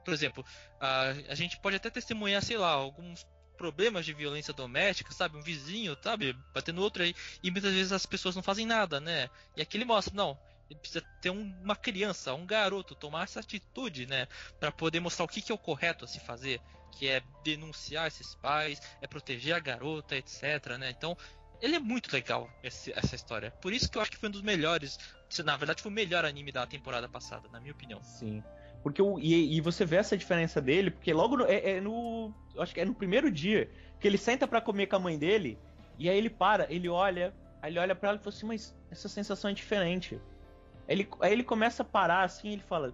[0.03, 0.45] por exemplo,
[0.79, 3.25] a, a gente pode até testemunhar, sei lá, alguns
[3.58, 5.38] problemas de violência doméstica, sabe?
[5.38, 6.34] Um vizinho, sabe?
[6.53, 7.13] Batendo outro aí.
[7.41, 9.29] E muitas vezes as pessoas não fazem nada, né?
[9.56, 10.38] E aqui ele mostra, não.
[10.69, 14.27] Ele precisa ter um- uma criança, um garoto, tomar essa atitude, né?
[14.60, 16.60] Pra poder mostrar o que, que é o correto a se fazer.
[16.91, 20.89] Que é denunciar esses pais, é proteger a garota, etc, né?
[20.89, 21.15] Então,
[21.62, 23.51] ele é muito legal, esse- essa história.
[23.62, 24.99] Por isso que eu acho que foi um dos melhores.
[25.41, 28.01] Na verdade, foi o melhor anime da temporada passada, na minha opinião.
[28.03, 28.43] Sim.
[28.83, 32.33] Porque o, e, e você vê essa diferença dele, porque logo no, é, é no.
[32.57, 33.69] Acho que é no primeiro dia
[33.99, 35.57] que ele senta pra comer com a mãe dele,
[35.97, 38.75] e aí ele para, ele olha, aí ele olha pra ela e fala assim, mas
[38.91, 40.19] essa sensação é diferente.
[40.87, 42.93] Aí ele, aí ele começa a parar assim ele fala,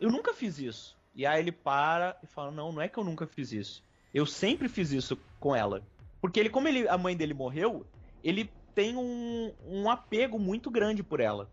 [0.00, 0.98] eu nunca fiz isso.
[1.14, 3.84] E aí ele para e fala, não, não é que eu nunca fiz isso.
[4.12, 5.82] Eu sempre fiz isso com ela.
[6.20, 7.86] Porque ele, como ele, a mãe dele morreu,
[8.24, 11.50] ele tem um, um apego muito grande por ela.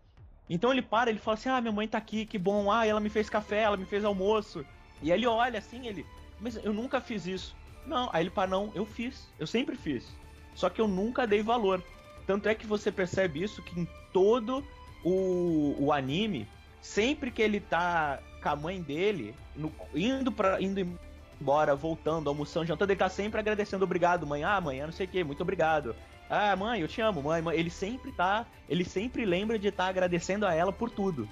[0.48, 2.70] Então ele para, ele fala assim: Ah, minha mãe tá aqui, que bom.
[2.70, 4.64] Ah, ela me fez café, ela me fez almoço.
[5.02, 6.06] E aí ele olha assim, ele,
[6.40, 7.54] mas eu nunca fiz isso.
[7.86, 10.08] Não, aí ele para, não, eu fiz, eu sempre fiz.
[10.54, 11.82] Só que eu nunca dei valor.
[12.26, 14.64] Tanto é que você percebe isso que em todo
[15.04, 16.48] o, o anime,
[16.80, 20.98] sempre que ele tá com a mãe dele, no- indo para indo
[21.40, 24.42] embora, voltando, almoçando, jantando, ele tá sempre agradecendo, obrigado, mãe.
[24.42, 25.94] Ah, mãe, não sei o que, muito obrigado.
[26.28, 27.56] Ah, mãe, eu te amo, mãe, mãe.
[27.56, 28.46] Ele sempre tá.
[28.68, 31.28] Ele sempre lembra de estar agradecendo a ela por tudo.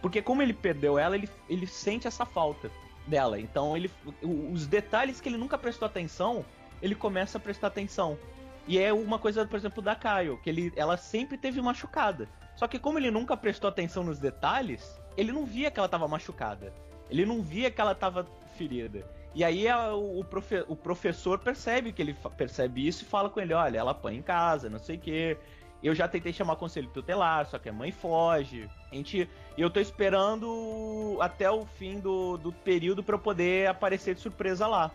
[0.00, 2.70] Porque como ele perdeu ela, ele, ele sente essa falta
[3.06, 3.38] dela.
[3.38, 3.90] Então ele.
[4.22, 6.44] Os detalhes que ele nunca prestou atenção,
[6.80, 8.18] ele começa a prestar atenção.
[8.66, 12.28] E é uma coisa, por exemplo, da Kaio, que ele, ela sempre teve machucada.
[12.56, 16.06] Só que como ele nunca prestou atenção nos detalhes, ele não via que ela tava
[16.06, 16.72] machucada.
[17.10, 18.26] Ele não via que ela tava
[18.56, 19.04] ferida.
[19.34, 23.40] E aí a- o, profe- o professor percebe que ele percebe isso e fala com
[23.40, 25.38] ele, olha, ela apanha em casa, não sei o quê.
[25.82, 28.68] Eu já tentei chamar conselho tutelar, só que a mãe foge.
[28.90, 34.20] A gente, eu tô esperando até o fim do, do período eu poder aparecer de
[34.20, 34.90] surpresa lá.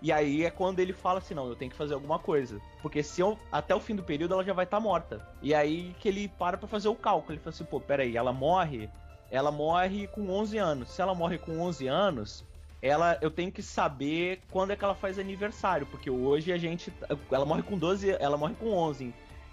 [0.00, 2.60] E aí é quando ele fala assim, não, eu tenho que fazer alguma coisa.
[2.82, 5.26] Porque se eu, até o fim do período ela já vai estar morta.
[5.42, 7.32] E aí que ele para pra fazer o cálculo.
[7.32, 8.88] Ele fala assim, pô, peraí, ela morre,
[9.32, 10.90] ela morre com 11 anos.
[10.90, 12.44] Se ela morre com 11 anos,
[12.80, 16.92] ela eu tenho que saber quando é que ela faz aniversário, porque hoje a gente
[17.30, 19.12] ela morre com 12, ela morre com 11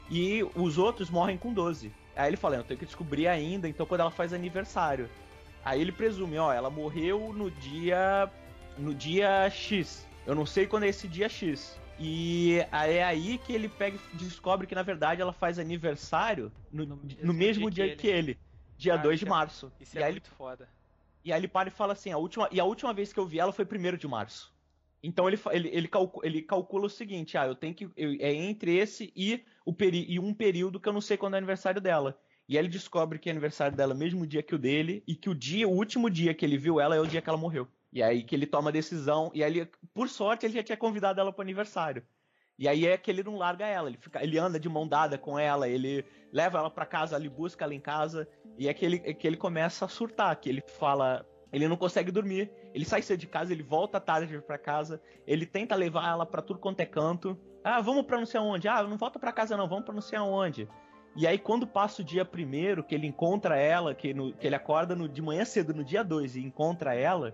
[0.09, 1.91] e os outros morrem com 12.
[2.15, 5.09] Aí ele fala, eu tenho que descobrir ainda, então quando ela faz aniversário.
[5.63, 8.29] Aí ele presume, ó, ela morreu no dia.
[8.77, 10.07] no dia X.
[10.25, 11.79] Eu não sei quando é esse dia X.
[11.97, 16.95] E é aí que ele pega descobre que, na verdade, ela faz aniversário no, No
[17.21, 18.38] no mesmo mesmo dia dia que que ele.
[18.77, 19.71] Dia Cara, 2 de isso é- março.
[19.79, 20.69] Isso e, é aí muito foda.
[21.25, 23.25] E aí ele para e fala assim: a última, e a última vez que eu
[23.25, 24.53] vi ela foi 1 de março.
[25.03, 27.85] Então ele, ele, ele, calcu- ele calcula o seguinte: ah, eu tenho que.
[27.97, 31.33] eu- é entre esse e, o peri, e um período que eu não sei quando
[31.33, 32.19] é aniversário dela.
[32.47, 35.29] E aí ele descobre que é aniversário dela mesmo dia que o dele, e que
[35.29, 37.67] o dia, o último dia que ele viu ela é o dia que ela morreu.
[37.91, 40.77] E aí que ele toma a decisão, e aí ele, por sorte, ele já tinha
[40.77, 42.03] convidado ela pro aniversário.
[42.57, 45.17] E aí é que ele não larga ela, ele, fica, ele anda de mão dada
[45.17, 48.85] com ela, ele leva ela pra casa, ele busca ela em casa, e é que
[48.85, 52.85] ele, é que ele começa a surtar, que ele fala, ele não consegue dormir, ele
[52.85, 56.59] sai cedo de casa, ele volta tarde pra casa, ele tenta levar ela pra tudo
[56.59, 57.37] quanto é canto.
[57.63, 58.67] Ah, vamos pra não sei aonde.
[58.67, 60.67] Ah, não volta pra casa não, vamos pra não sei aonde.
[61.15, 64.55] E aí quando passa o dia primeiro, que ele encontra ela, que, no- que ele
[64.55, 67.33] acorda no, de manhã cedo no dia 2 e encontra ela,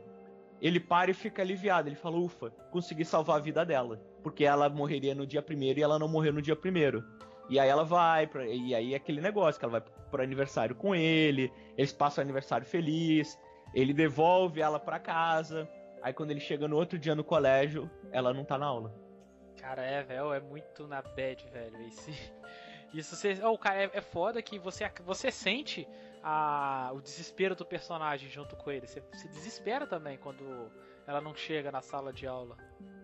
[0.62, 1.89] ele para e fica aliviado.
[1.89, 4.00] Ele fala, ufa, consegui salvar a vida dela.
[4.21, 7.04] Porque ela morreria no dia primeiro e ela não morreu no dia primeiro.
[7.50, 10.76] E aí ela vai, pra, e aí é aquele negócio, que ela vai pro aniversário
[10.76, 13.38] com ele, eles passam o aniversário feliz,
[13.74, 15.67] ele devolve ela pra casa.
[16.02, 18.93] Aí quando ele chega no outro dia no colégio, ela não tá na aula.
[19.58, 21.82] Cara, é, velho, é muito na bad, velho.
[21.88, 22.12] Esse,
[22.93, 23.38] isso você.
[23.43, 25.88] Oh, cara, é, é foda que você, você sente
[26.23, 28.88] a, o desespero do personagem junto com ele.
[28.88, 30.71] Você se desespera também quando
[31.07, 32.55] ela não chega na sala de aula.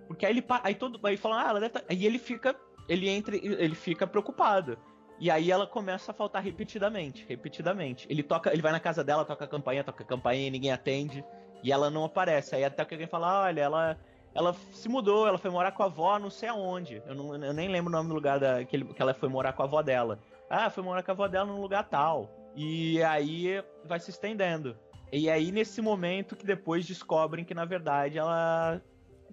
[0.08, 1.84] Porque aí ele aí todo aí fala, ah, ela deve tá...
[1.90, 2.56] aí ele fica
[2.88, 4.78] ele entra e- ele fica preocupado.
[5.20, 8.06] E aí ela começa a faltar repetidamente, repetidamente.
[8.10, 11.26] Ele toca, ele vai na casa dela, toca a campainha, toca a campainha, ninguém atende
[11.64, 12.56] e ela não aparece.
[12.56, 13.98] Aí até que alguém fala, olha, ela
[14.36, 17.02] ela se mudou, ela foi morar com a avó, não sei aonde.
[17.08, 19.28] Eu, não, eu nem lembro o nome do lugar da, que, ele- que ela foi
[19.28, 20.20] morar com a avó dela.
[20.48, 22.30] Ah, foi morar com a avó dela num lugar tal.
[22.58, 24.76] E aí vai se estendendo.
[25.12, 28.82] E aí nesse momento que depois descobrem que na verdade ela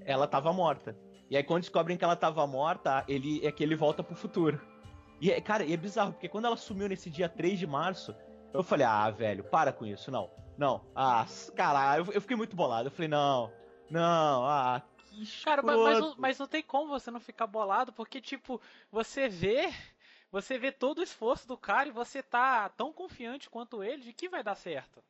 [0.04, 0.94] ela tava morta.
[1.30, 4.60] E aí quando descobrem que ela tava morta, ele é que ele volta pro futuro.
[5.20, 8.14] E é, cara, e é bizarro, porque quando ela sumiu nesse dia 3 de março,
[8.52, 10.30] eu falei: "Ah, velho, para com isso, não.
[10.58, 10.84] Não.
[10.94, 12.88] Ah, caralho, eu, eu fiquei muito bolado.
[12.88, 13.50] Eu falei: "Não.
[13.90, 17.46] Não, ah, que Cara, mas, mas, escroto." não- mas não tem como você não ficar
[17.46, 18.60] bolado, porque, tipo,
[18.92, 19.72] você vê.
[20.34, 24.12] Você vê todo o esforço do cara e você tá tão confiante quanto ele de
[24.12, 25.00] que vai dar certo.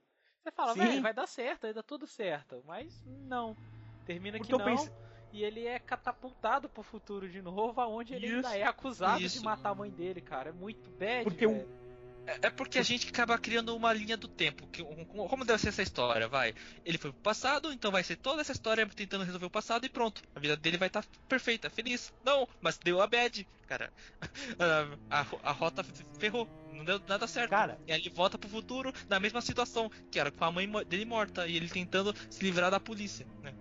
[0.42, 2.62] Você fala, velho, vai dar certo, vai dar tudo certo.
[2.66, 3.56] Mas não.
[4.04, 4.62] Termina que não.
[4.62, 4.92] pense-
[5.32, 9.38] E ele é catapultado pro futuro de novo, aonde ele ainda Isso, é acusado isso.
[9.38, 10.50] de matar a mãe dele, cara.
[10.50, 11.62] É muito bad, Porque velho.
[11.62, 11.83] É
[12.26, 14.66] é porque a gente acaba criando uma linha do tempo.
[14.68, 16.28] Que, como deve ser essa história?
[16.28, 16.54] Vai.
[16.84, 19.88] Ele foi pro passado, então vai ser toda essa história tentando resolver o passado e
[19.88, 20.22] pronto.
[20.34, 22.12] A vida dele vai estar perfeita, feliz.
[22.24, 23.92] Não, mas deu a bad, cara.
[25.10, 25.84] A, a, a rota
[26.18, 26.48] ferrou.
[26.72, 27.50] Não deu nada certo.
[27.50, 27.78] Cara.
[27.86, 31.04] E aí ele volta pro futuro na mesma situação, que era com a mãe dele
[31.04, 33.54] morta e ele tentando se livrar da polícia, né?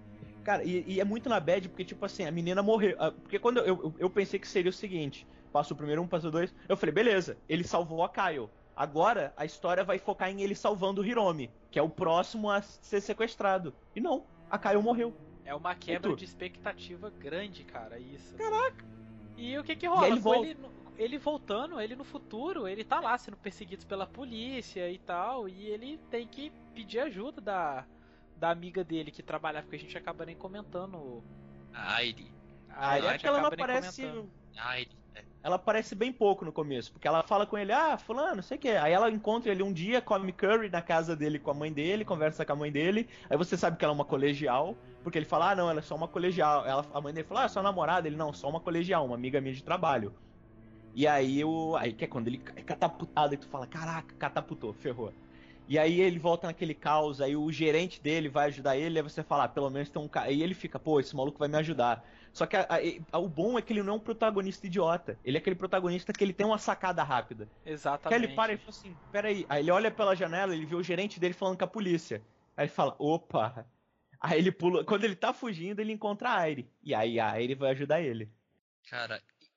[0.43, 2.95] Cara, e, e é muito na bad, porque, tipo assim, a menina morreu.
[2.99, 6.07] ah, Porque quando eu, eu, eu pensei que seria o seguinte: passa o primeiro um,
[6.07, 6.53] passa o dois.
[6.67, 8.49] Eu falei, beleza, ele salvou a Kyle.
[8.75, 12.61] Agora a história vai focar em ele salvando o Hiromi, que é o próximo a
[12.61, 13.73] ser sequestrado.
[13.95, 15.15] E não, a Kyle morreu.
[15.45, 18.35] É uma quebra de expectativa grande, cara, isso.
[18.35, 18.83] Caraca!
[19.37, 20.07] E o que que rola?
[20.07, 20.47] Ele volta.
[20.47, 20.57] ele,
[20.97, 25.67] ele voltando, ele no futuro, ele tá lá sendo perseguido pela polícia e tal, e
[25.67, 27.85] ele tem que pedir ajuda da,
[28.37, 31.23] da amiga dele que trabalhava, porque a gente acaba nem comentando.
[31.73, 32.31] A Airi.
[32.69, 34.01] A Aí é que ela não aparece.
[34.01, 34.31] comentando.
[35.15, 35.23] É.
[35.43, 38.59] Ela aparece bem pouco no começo, porque ela fala com ele, ah, fulano, sei o
[38.59, 38.69] que.
[38.69, 42.05] Aí ela encontra ele um dia, come curry na casa dele com a mãe dele,
[42.05, 43.07] conversa com a mãe dele.
[43.29, 45.83] Aí você sabe que ela é uma colegial, porque ele fala, ah, não, ela é
[45.83, 46.65] só uma colegial.
[46.65, 48.07] Ela, a mãe dele fala, ah, sua namorada?
[48.07, 50.13] Ele, não, só uma colegial, uma amiga minha de trabalho.
[50.93, 51.75] E aí o.
[51.75, 55.13] Aí que é quando ele é catapultado e tu fala, caraca, catapultou, ferrou.
[55.67, 59.23] E aí ele volta naquele caos, aí o gerente dele vai ajudar ele, aí você
[59.23, 60.27] fala, ah, pelo menos tem um cara.
[60.27, 62.03] Aí ele fica, pô, esse maluco vai me ajudar.
[62.33, 62.67] Só que a-
[63.11, 65.19] a- o bom é que ele não é um protagonista idiota.
[65.23, 67.45] Ele é aquele protagonista que ele tem uma sacada rápida.
[67.45, 68.15] Que Exatamente.
[68.15, 69.45] ele para e fala assim, peraí.
[69.49, 72.27] Aí ele olha pela janela, ele vê o gerente dele falando com a polícia.
[72.55, 73.71] Aí ele fala, opa.
[74.19, 74.85] Aí ele pula.
[74.85, 76.73] Quando ele tá fugindo, ele encontra a Aire.
[76.81, 78.33] E aí a Aire vai ajudar ele.
[78.83, 79.51] Cara, e-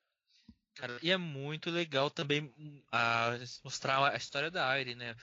[0.74, 3.32] cara, e é muito legal também hum, a,
[3.64, 5.14] mostrar a história da Airi, né?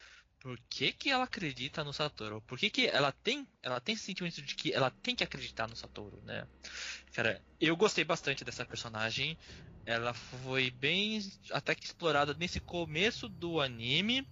[0.44, 2.42] Por que, que ela acredita no Satoru?
[2.42, 5.70] Por que, que ela tem ela tem esse sentimento de que ela tem que acreditar
[5.70, 6.46] no Satoru, né?
[7.14, 9.38] Cara, eu gostei bastante dessa personagem.
[9.86, 11.20] Ela foi bem
[11.52, 14.28] até que explorada nesse começo do anime.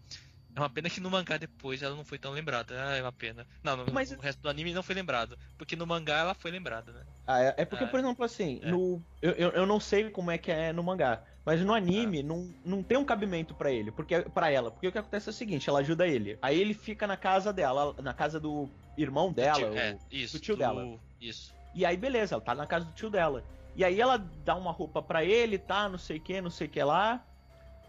[0.54, 2.90] É uma pena que no mangá depois ela não foi tão lembrada.
[2.90, 3.48] Ah, é uma pena.
[3.64, 5.38] Não, no, Mas- o resto do anime não foi lembrado.
[5.58, 7.06] Porque no mangá ela foi lembrada, né?
[7.26, 8.70] Ah, é, é porque, Ah, por exemplo, assim, é.
[8.70, 11.26] no, eu, eu, eu não sei como é que é no mangá.
[11.46, 14.92] Mas no anime não, não tem um cabimento pra ele, porque para ela, porque o
[14.92, 16.38] que acontece é o seguinte, ela ajuda ele.
[16.42, 20.42] Aí ele fica na casa dela, na casa do irmão dela, Tio- é, isso, do
[20.42, 21.00] tio dela.
[21.20, 21.54] Isso.
[21.74, 23.44] E aí, beleza, ela tá na casa do tio dela.
[23.76, 25.88] E aí ela dá uma roupa pra ele, tá?
[25.90, 27.24] Não sei o que, não sei o que lá.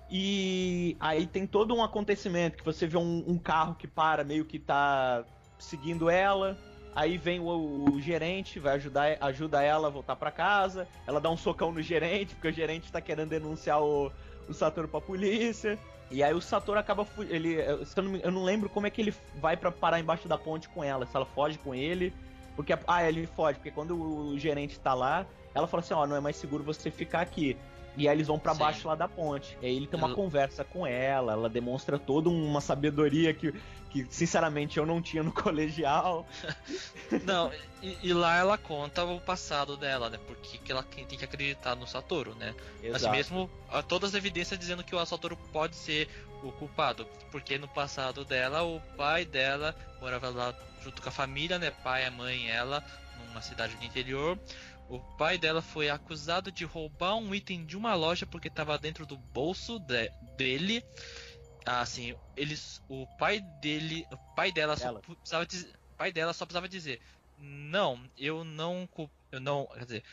[0.08, 4.44] E aí tem todo um acontecimento que você vê um, um carro que para, meio
[4.44, 5.24] que tá
[5.58, 6.56] seguindo ela.
[6.94, 10.86] Aí vem o, o gerente, vai ajudar ajuda ela a voltar pra casa.
[11.06, 14.12] Ela dá um socão no gerente, porque o gerente tá querendo denunciar o,
[14.48, 15.78] o Satoru pra polícia.
[16.10, 19.72] E aí o Satoru acaba ele eu, não, lembro como é que ele vai pra
[19.72, 22.12] parar embaixo da ponte com ela, se ela foge com ele,
[22.54, 25.24] porque ah, ele foge, porque quando o gerente tá lá,
[25.54, 27.56] ela fala assim, ó, não é mais seguro você ficar aqui.
[27.96, 28.60] E aí eles vão pra Sim.
[28.60, 29.56] baixo lá da ponte.
[29.60, 33.52] E aí ele tem uma Ela- conversa com ela, ela demonstra toda uma sabedoria que,
[33.90, 36.26] que sinceramente eu não tinha no colegial.
[37.24, 37.52] Não,
[37.82, 40.18] e, e lá ela conta o passado dela, né?
[40.26, 42.54] Porque que ela tem que acreditar no Satoru, né?
[42.94, 46.08] Assim mesmo, há todas as evidências dizendo que o Satoru pode ser
[46.42, 47.06] o culpado.
[47.30, 51.70] Porque no passado dela, o pai dela morava lá junto com a família, né?
[51.70, 52.82] Pai, a mãe, ela,
[53.28, 54.38] numa cidade do interior.
[54.92, 59.06] O pai dela foi acusado de roubar um item de uma loja porque estava dentro
[59.06, 60.84] do bolso de- dele.
[61.64, 66.68] Assim, eles, o pai dele, o pai dela só precisava dizer, pai dela só precisava
[66.68, 67.00] dizer,
[67.38, 68.86] não, eu não,
[69.30, 70.04] eu não, quer dizer,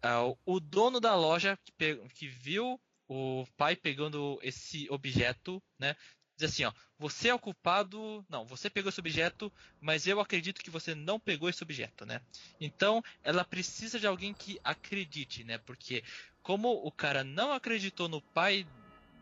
[0.00, 5.96] ah, o- dono da loja que, que viu o pai pegando esse objeto, né?
[6.40, 10.62] Diz assim, ó, você é o culpado, não, você pegou esse objeto, mas eu acredito
[10.62, 12.22] que você não pegou esse objeto, né?
[12.58, 15.58] Então, ela precisa de alguém que acredite, né?
[15.58, 16.02] Porque
[16.42, 18.66] como o cara não acreditou no pai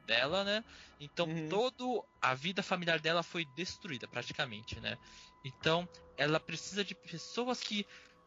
[0.07, 0.65] dela, né?
[1.01, 1.49] Então, Uhum.
[1.49, 1.85] toda
[2.21, 4.97] a vida familiar dela foi destruída, praticamente, né?
[5.43, 7.85] Então, ela precisa de pessoas que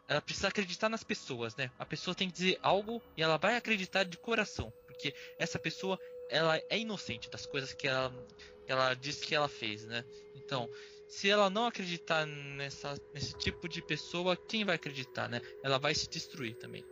[0.08, 1.72] ela precisa acreditar nas pessoas, né?
[1.78, 5.98] A pessoa tem que dizer algo e ela vai acreditar de coração, porque essa pessoa
[6.28, 8.14] ela é inocente das coisas que ela
[8.72, 10.06] que ela diz que ela fez, né?
[10.36, 10.70] Então,
[11.08, 15.42] se ela não acreditar nessa, nesse tipo de pessoa, quem vai acreditar, né?
[15.62, 16.86] Ela vai se destruir também.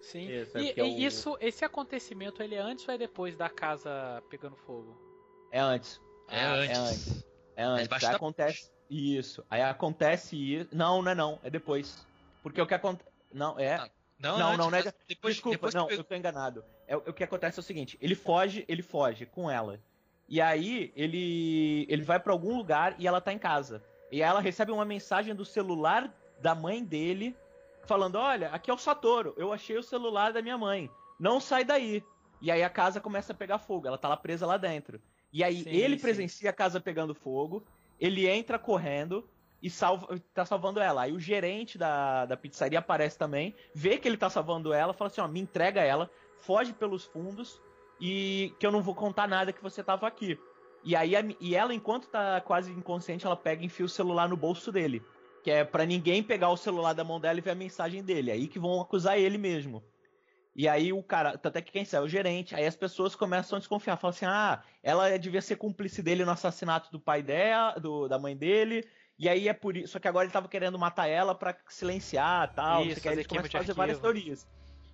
[0.00, 0.28] Sim.
[0.30, 2.98] Isso, é e, porque é e o- isso, esse acontecimento, ele é antes ou é
[2.98, 4.96] depois da casa pegando fogo?
[5.52, 6.00] É antes.
[6.28, 6.70] É Ah, antes.
[6.76, 7.24] É antes.
[7.56, 7.92] É antes.
[7.92, 9.44] Aí da acontece isso.
[9.50, 10.70] Aí acontece isso.
[10.72, 11.38] Não, não é não.
[11.42, 12.06] É depois.
[12.42, 13.10] Porque o que acontece.
[13.30, 13.74] Não, é.
[13.74, 16.64] Ah, Não, Não, antes, não, não é- depois, Desculpa, depois não, que eu tô enganado.
[16.86, 19.78] É, o que acontece é o seguinte, ele foge, ele foge com ela.
[20.30, 23.82] E aí ele ele vai pra algum lugar e ela tá em casa.
[24.12, 27.36] E aí ela recebe uma mensagem do celular da mãe dele
[27.84, 30.88] falando: "Olha, aqui é o Satoru, eu achei o celular da minha mãe.
[31.18, 32.00] Não sai daí".
[32.40, 35.02] E aí a casa começa a pegar fogo, ela tá lá presa lá dentro.
[35.32, 36.02] E aí Sim, ele sim.
[36.02, 37.66] presencia a casa pegando fogo,
[37.98, 39.28] ele entra correndo
[39.60, 41.02] e salva, tá salvando ela.
[41.02, 45.10] Aí o gerente da, da pizzaria aparece também, vê que ele tá salvando ela, fala
[45.10, 47.60] assim, ó, me entrega ela, foge pelos fundos
[48.00, 50.38] e que eu não vou contar nada que você tava aqui.
[50.82, 54.28] E aí a e ela, enquanto tá quase inconsciente, ela pega e enfia o celular
[54.28, 55.02] no bolso dele.
[55.42, 58.30] Que é pra ninguém pegar o celular da mão dela e ver a mensagem dele.
[58.30, 59.84] Aí que vão acusar ele mesmo.
[60.54, 63.14] E aí o cara, tanto é que quem sai é o gerente, aí as pessoas
[63.14, 67.22] começam a desconfiar, falam assim: "Ah, ela devia ser cúmplice dele no assassinato do pai
[67.22, 68.88] dela, do, da mãe dele".
[69.18, 72.52] E aí é por isso, só que agora ele tava querendo matar ela pra silenciar,
[72.54, 74.46] tal, Isso, aí fazer eles começam a fazer várias teorias.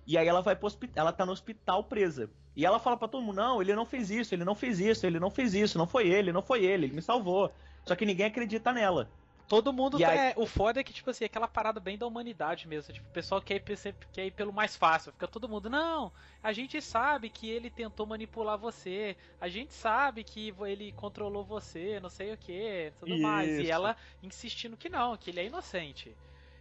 [0.07, 2.29] E aí ela vai pro hospital, ela tá no hospital presa.
[2.55, 5.05] E ela fala pra todo mundo: "Não, ele não fez isso, ele não fez isso,
[5.05, 7.51] ele não fez isso, não foi ele, não foi ele, ele me salvou".
[7.85, 9.09] Só que ninguém acredita nela.
[9.47, 12.05] Todo mundo tá, aí- é, o foda é que, tipo assim, aquela parada bem da
[12.05, 12.93] humanidade mesmo.
[12.93, 15.13] Tipo, o pessoal quer ir, quer ir pelo mais fácil.
[15.13, 16.11] Fica todo mundo, não,
[16.43, 19.15] a gente sabe que ele tentou manipular você.
[19.39, 23.47] A gente sabe que ele controlou você, não sei o que, tudo mais.
[23.57, 23.71] E Isso.
[23.71, 26.13] ela insistindo que não, que ele é inocente.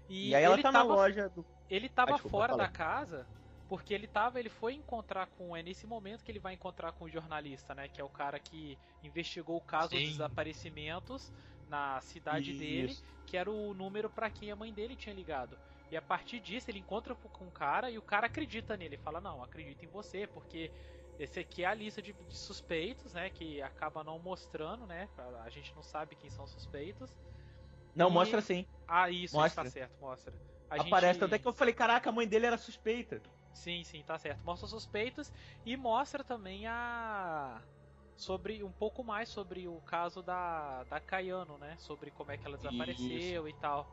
[0.08, 2.68] E, E, aí ela tá tava, na loja do Ele tava Ah, desculpa, fora da
[2.68, 3.28] casa
[3.68, 7.04] porque ele tava, ele foi encontrar com, é nesse momento que ele vai encontrar com
[7.04, 10.12] o jornalista, né, que é o cara que investigou o caso dos Sim.
[10.12, 11.32] desaparecimentos
[11.66, 13.04] na cidade dele, Isso.
[13.26, 15.58] que era o número pra quem a mãe dele tinha ligado.
[15.90, 19.20] E a partir disso ele encontra com o cara e o cara acredita nele, fala:
[19.20, 20.72] "Não, acredito em você, porque
[21.18, 25.08] esse aqui é a lista de, de suspeitos, né, que acaba não mostrando, né?
[25.42, 27.18] A gente não sabe quem são os suspeitos.
[27.94, 28.66] Não, E- mostra sim.
[28.88, 29.54] Ah, isso, isso Mostra.
[29.54, 30.36] tá certo, mostra.
[30.70, 33.22] A Aparece, gente- tanto é que eu falei, caraca, a mãe dele era suspeita.
[33.54, 34.44] Sim, sim, tá certo.
[34.44, 35.32] Mostra os suspeitos
[35.64, 37.60] e mostra também a.
[38.16, 41.76] Sobre um pouco mais sobre o caso da, da Caiano, né?
[41.78, 43.86] Sobre como é que ela desapareceu e tal.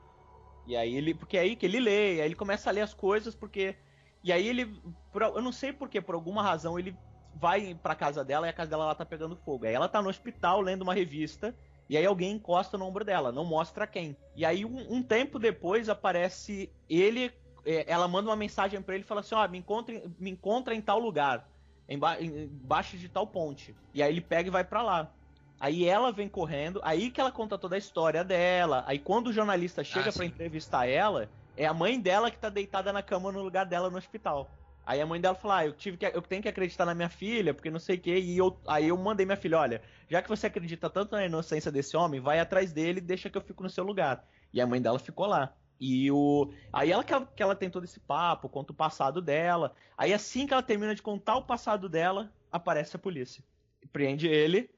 [0.66, 1.14] E aí ele.
[1.14, 3.76] Porque é aí que ele lê, aí ele começa a ler as coisas, porque.
[4.24, 4.82] E aí ele.
[5.14, 6.96] eu não sei porquê, por alguma razão, ele
[7.36, 9.66] vai pra casa dela e a casa dela lá tá pegando fogo.
[9.66, 11.54] Aí ela tá no hospital lendo uma revista.
[11.90, 14.16] E aí alguém encosta no ombro dela, não mostra quem.
[14.36, 17.32] E aí um, um tempo depois aparece ele.
[17.66, 20.74] é, ela manda uma mensagem pra ele e fala assim: ó, me, encontre, me encontra
[20.74, 21.48] em tal lugar.
[21.88, 23.76] emba embaixo de tal ponte.
[23.94, 25.12] E aí ele pega e vai para lá.
[25.60, 28.84] Aí ela vem correndo, aí que ela conta toda a história dela.
[28.86, 32.50] Aí quando o jornalista chega Ah, para entrevistar ela, é a mãe dela que tá
[32.50, 34.50] deitada na cama no lugar dela no hospital.
[34.86, 37.10] Aí a mãe dela fala: ah, eu tive que eu tenho que acreditar na minha
[37.10, 40.22] filha, porque não sei o que, e eu, aí eu mandei minha filha, olha, já
[40.22, 43.42] que você acredita tanto na inocência desse homem, vai atrás dele e deixa que eu
[43.42, 44.26] fico no seu lugar.
[44.54, 45.54] E a mãe dela ficou lá.
[45.80, 46.54] E o.
[46.72, 49.74] Aí ela que, ela que ela tem todo esse papo, conta o passado dela.
[49.98, 53.44] Aí assim que ela termina de contar o passado dela, aparece a polícia.
[53.92, 54.70] Prende ele.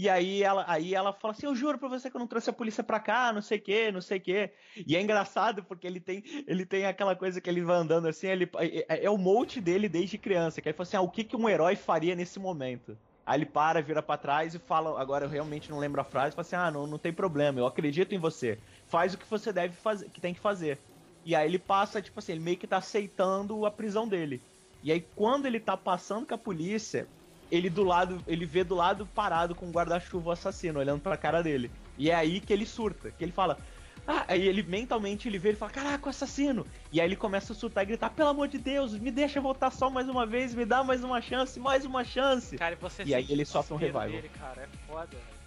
[0.00, 2.48] E aí ela, aí ela fala assim: Eu juro pra você que eu não trouxe
[2.48, 4.52] a polícia pra cá, não sei o que, não sei o que.
[4.86, 8.28] E é engraçado porque ele tem, ele tem aquela coisa que ele vai andando assim,
[8.28, 8.48] ele,
[8.88, 10.62] é, é o molde dele desde criança.
[10.62, 12.96] Que ele fala assim: ah, o que, que um herói faria nesse momento?
[13.26, 16.34] Aí ele para, vira pra trás e fala, agora eu realmente não lembro a frase,
[16.36, 18.62] fala assim: "Ah, não, não tem problema, eu acredito em você.
[18.86, 20.84] Faz o que você deve fazer, que tem que fazer".
[21.24, 24.46] E aí ele passa, tipo assim, ele meio que tá aceitando a prisão dele.
[24.82, 27.12] E aí quando ele tá passando com a polícia,
[27.50, 31.42] ele do lado, ele vê do lado parado com o guarda-chuva assassino olhando pra cara
[31.42, 31.70] dele.
[31.96, 33.58] E é aí que ele surta, que ele fala:
[34.06, 36.66] ah, aí ele mentalmente ele vê e fala, caraca, o assassino!
[36.90, 39.70] E aí ele começa a surtar e gritar, pelo amor de Deus, me deixa voltar
[39.70, 42.56] só mais uma vez, me dá mais uma chance, mais uma chance!
[42.56, 44.08] Cara, e você E aí ele sofre um revival.
[44.08, 45.37] Dele, cara, é foda, velho.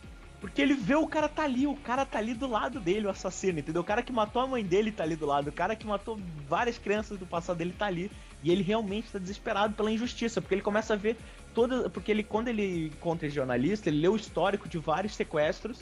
[0.41, 3.11] Porque ele vê o cara tá ali, o cara tá ali do lado dele, o
[3.11, 3.83] assassino, entendeu?
[3.83, 6.19] O cara que matou a mãe dele tá ali do lado, o cara que matou
[6.49, 8.11] várias crianças do passado dele tá ali.
[8.43, 11.15] E ele realmente tá desesperado pela injustiça, porque ele começa a ver
[11.53, 11.87] toda.
[11.91, 15.79] Porque ele, quando ele encontra esse jornalista, ele lê o histórico de vários sequestros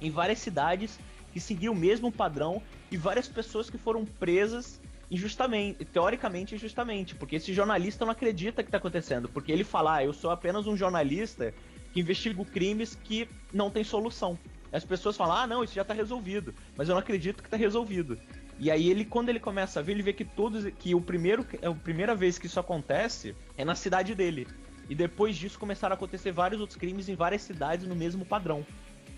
[0.00, 1.00] em várias cidades
[1.32, 4.80] que seguiam o mesmo padrão e várias pessoas que foram presas
[5.10, 10.04] injustamente, teoricamente injustamente, porque esse jornalista não acredita que tá acontecendo, porque ele fala, ah,
[10.04, 11.52] eu sou apenas um jornalista
[11.96, 14.38] que investiga crimes que não tem solução.
[14.70, 17.56] As pessoas falam, ah, não, isso já tá resolvido, mas eu não acredito que tá
[17.56, 18.18] resolvido.
[18.58, 21.46] E aí ele, quando ele começa a ver, ele vê que todos, que o primeiro,
[21.62, 24.46] é a primeira vez que isso acontece é na cidade dele.
[24.90, 28.64] E depois disso começaram a acontecer vários outros crimes em várias cidades no mesmo padrão.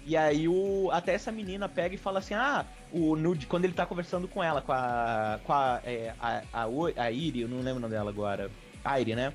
[0.07, 3.75] E aí o até essa menina pega e fala assim: "Ah, o no, quando ele
[3.75, 6.67] tá conversando com ela, com a com a é, a, a,
[6.97, 8.51] a Iri, eu não lembro o nome dela agora.
[8.85, 9.35] A Iri, né?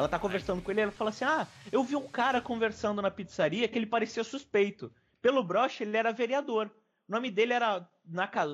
[0.00, 3.10] Ela tá conversando com ele, ela fala assim: "Ah, eu vi um cara conversando na
[3.10, 4.92] pizzaria que ele parecia suspeito.
[5.20, 6.70] Pelo broche ele era vereador.
[7.08, 7.86] O nome dele era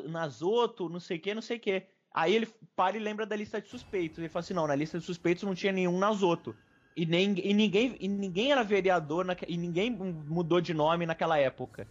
[0.09, 1.87] Nazoto, não sei o que, não sei o que.
[2.13, 4.19] Aí ele para e lembra da lista de suspeitos.
[4.19, 6.57] Ele fala assim: "Não, na lista de suspeitos não tinha nenhum Nazoto.
[6.97, 11.39] E, nem, e, ninguém, e ninguém era vereador naque- e ninguém mudou de nome naquela
[11.39, 11.89] época.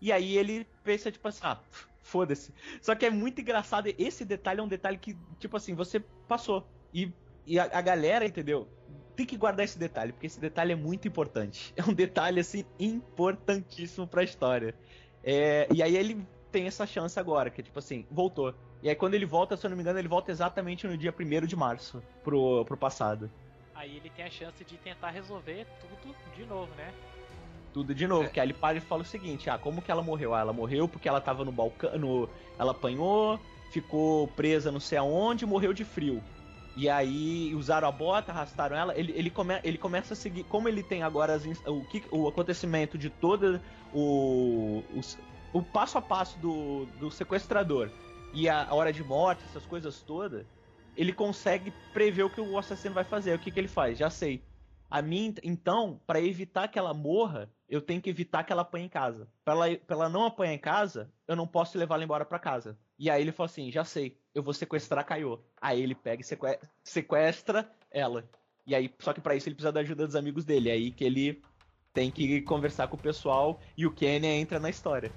[0.00, 1.60] E aí ele pensa, tipo assim, ah,
[2.02, 2.54] foda-se.
[2.82, 3.88] Só que é muito engraçado.
[3.98, 6.70] Esse detalhe é um detalhe que, tipo assim, você passou.
[6.92, 7.12] E,
[7.46, 8.68] e a, a galera, entendeu?
[9.16, 11.72] Tem que guardar esse detalhe, porque esse detalhe é muito importante.
[11.76, 14.74] É um detalhe, assim, importantíssimo pra história.
[15.22, 18.54] É, e aí ele tem essa chance agora, que é tipo assim, voltou.
[18.82, 21.14] E aí quando ele volta, se eu não me engano, ele volta exatamente no dia
[21.18, 23.30] 1 de março pro, pro passado.
[23.74, 26.92] Aí ele tem a chance de tentar resolver tudo de novo, né?
[27.74, 28.24] tudo de novo.
[28.24, 28.28] É.
[28.28, 30.32] Que aí ele para e fala o seguinte: ah, como que ela morreu?
[30.32, 31.98] Ah, ela morreu porque ela tava no balcão.
[31.98, 32.30] No...
[32.56, 33.38] Ela apanhou,
[33.70, 36.22] ficou presa não sei aonde, morreu de frio.
[36.76, 38.98] E aí usaram a bota, arrastaram ela.
[38.98, 39.60] Ele, ele, come...
[39.62, 40.44] ele começa a seguir.
[40.44, 42.04] Como ele tem agora as o, que...
[42.10, 43.60] o acontecimento de todo
[43.92, 44.82] o.
[44.96, 45.16] os-
[45.52, 47.90] O passo a passo do, do sequestrador
[48.32, 50.44] e a hora de morte, essas coisas todas,
[50.96, 53.34] ele consegue prever o que o assassino vai fazer.
[53.34, 53.96] O que, que ele faz?
[53.96, 54.42] Já sei.
[54.90, 58.86] A mim, então, pra evitar que ela morra, eu tenho que evitar que ela apanhe
[58.86, 59.28] em casa.
[59.44, 62.38] Pra ela, pra ela não apanhar em casa, eu não posso levar ela embora pra
[62.38, 62.76] casa.
[62.98, 65.38] E aí ele fala assim: já sei, eu vou sequestrar a Kaiô.
[65.60, 68.28] Aí ele pega e seque- sequestra ela.
[68.66, 70.70] E aí, só que pra isso ele precisa da ajuda dos amigos dele.
[70.70, 71.42] É aí que ele
[71.92, 75.12] tem que conversar com o pessoal e o Kenya entra na história.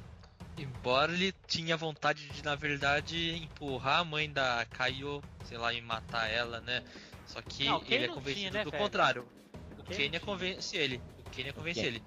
[0.57, 5.81] Embora ele tinha vontade de, na verdade, empurrar a mãe da Kaio, sei lá, e
[5.81, 6.83] matar ela, né?
[7.25, 8.83] Só que Não, ele é convencido tinha, né, do velho?
[8.83, 9.27] contrário.
[9.73, 10.19] O não tinha?
[10.19, 11.01] convence ele.
[11.25, 11.87] O Kenya convence Quem?
[11.87, 12.03] ele.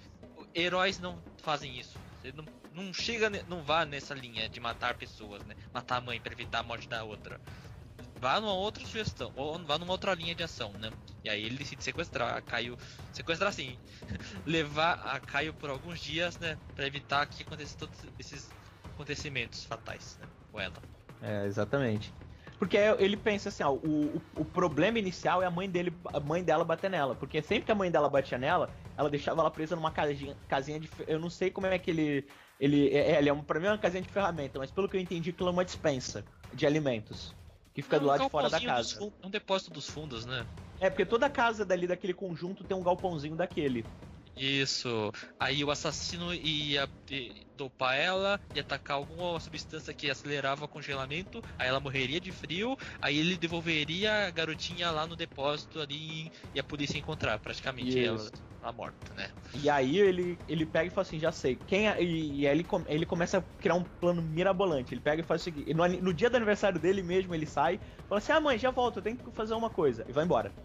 [0.54, 1.96] Heróis não fazem isso.
[2.20, 2.44] Você não,
[2.74, 5.54] não chega, não vá nessa linha de matar pessoas, né?
[5.72, 7.40] Matar a mãe pra evitar a morte da outra.
[8.20, 10.90] Vá numa outra sugestão, ou vá numa outra linha de ação, né?
[11.24, 12.76] E aí ele decide sequestrar a Caio.
[13.12, 13.78] Sequestrar assim,
[14.44, 16.58] levar a Caio por alguns dias, né?
[16.74, 18.50] Pra evitar que aconteça todos esses
[18.84, 20.28] acontecimentos fatais, né?
[20.52, 20.76] Com ela.
[21.22, 22.12] É, exatamente.
[22.60, 26.44] Porque ele pensa assim, ó, o, o, problema inicial é a mãe dele, a mãe
[26.44, 27.14] dela bater nela.
[27.14, 28.68] Porque sempre que a mãe dela batia nela,
[28.98, 30.90] ela deixava ela presa numa casinha, casinha de.
[31.06, 32.28] Eu não sei como é que ele.
[32.60, 34.94] Ele é, ele é um, pra mim é uma casinha de ferramenta, mas pelo que
[34.96, 37.34] eu entendi, aquilo é uma dispensa de alimentos.
[37.74, 38.98] Que fica do É um lado de fora da casa.
[39.22, 40.46] É um depósito dos fundos, né?
[40.78, 43.84] É, porque toda casa dali daquele conjunto tem um galpãozinho daquele.
[44.42, 45.12] Isso.
[45.38, 46.90] Aí o assassino ia
[47.54, 51.42] dopar ela e atacar alguma substância que acelerava o congelamento.
[51.58, 52.74] Aí ela morreria de frio.
[53.02, 58.00] Aí ele devolveria a garotinha lá no depósito ali e a polícia ia encontrar praticamente
[58.00, 58.30] ela, Isso.
[58.62, 59.30] ela morta, né?
[59.52, 61.56] E aí ele, ele pega e fala assim, já sei.
[61.56, 64.94] Quem é- e, e aí ele, ele começa a criar um plano mirabolante.
[64.94, 65.74] Ele pega e faz o seguinte.
[65.74, 68.98] No, no dia do aniversário dele mesmo, ele sai, fala assim, ah mãe, já volto,
[68.98, 70.04] eu tenho que fazer uma coisa.
[70.08, 70.56] E vai embora.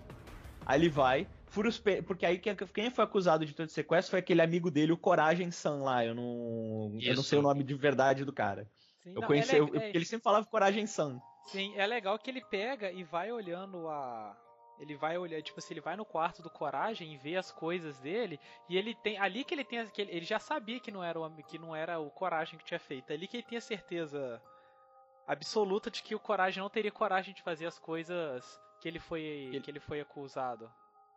[0.65, 2.01] Aí ele vai, fura os pe...
[2.01, 5.49] Porque aí quem, quem foi acusado de todo sequestro foi aquele amigo dele, o Coragem
[5.51, 6.05] San lá.
[6.05, 6.97] Eu não.
[7.01, 8.69] Eu não sei o nome de verdade do cara.
[9.01, 9.55] Sim, Eu não, conheci.
[9.55, 11.19] é eu- é- ele sempre falava Coragem San.
[11.45, 14.35] Sim, é legal que ele pega e vai olhando a.
[14.77, 17.97] Ele vai olhar, tipo assim, ele vai no quarto do Coragem e vê as coisas
[17.99, 18.37] dele.
[18.67, 19.17] E ele tem.
[19.17, 19.85] Ali que ele tem.
[19.87, 22.65] Que ele, ele já sabia que não, era o, que não era o Coragem que
[22.65, 23.13] tinha feito.
[23.13, 24.41] Ali que ele tem a certeza
[25.25, 29.59] absoluta de que o Coragem não teria coragem de fazer as coisas que ele foi,
[29.63, 30.69] que ele foi acusado.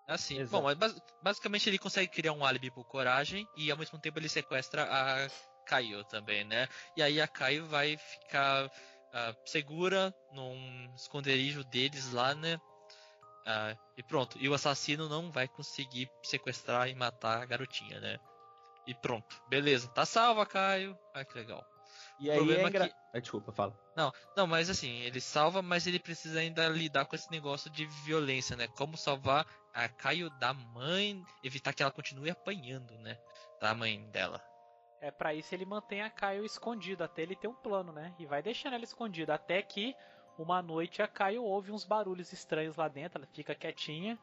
[0.09, 0.63] Assim, Exato.
[0.63, 4.19] bom, mas bas- basicamente ele consegue criar um álibi pro Coragem e ao mesmo tempo
[4.19, 5.29] ele sequestra a
[5.67, 6.67] Caio também, né?
[6.97, 8.71] E aí a Caio vai ficar
[9.13, 12.59] ah, segura num esconderijo deles lá, né?
[13.45, 14.39] Ah, e pronto.
[14.39, 18.19] E o assassino não vai conseguir sequestrar e matar a garotinha, né?
[18.87, 19.37] E pronto.
[19.47, 19.89] Beleza.
[19.89, 20.99] Tá salva, Caio.
[21.13, 21.63] Ah, que legal.
[22.19, 22.89] E aí problema é é engra...
[22.89, 23.75] que- Ah, desculpa, fala.
[23.97, 27.85] Não, não, mas assim, ele salva, mas ele precisa ainda lidar com esse negócio de
[27.87, 28.69] violência, né?
[28.77, 33.17] Como salvar a Caio da mãe, evitar que ela continue apanhando, né?
[33.61, 34.43] Da mãe dela.
[35.01, 38.13] É pra isso ele mantém a Caio escondida até ele ter um plano, né?
[38.19, 39.95] E vai deixando ela escondida até que
[40.37, 44.19] uma noite a Caio ouve uns barulhos estranhos lá dentro, ela fica quietinha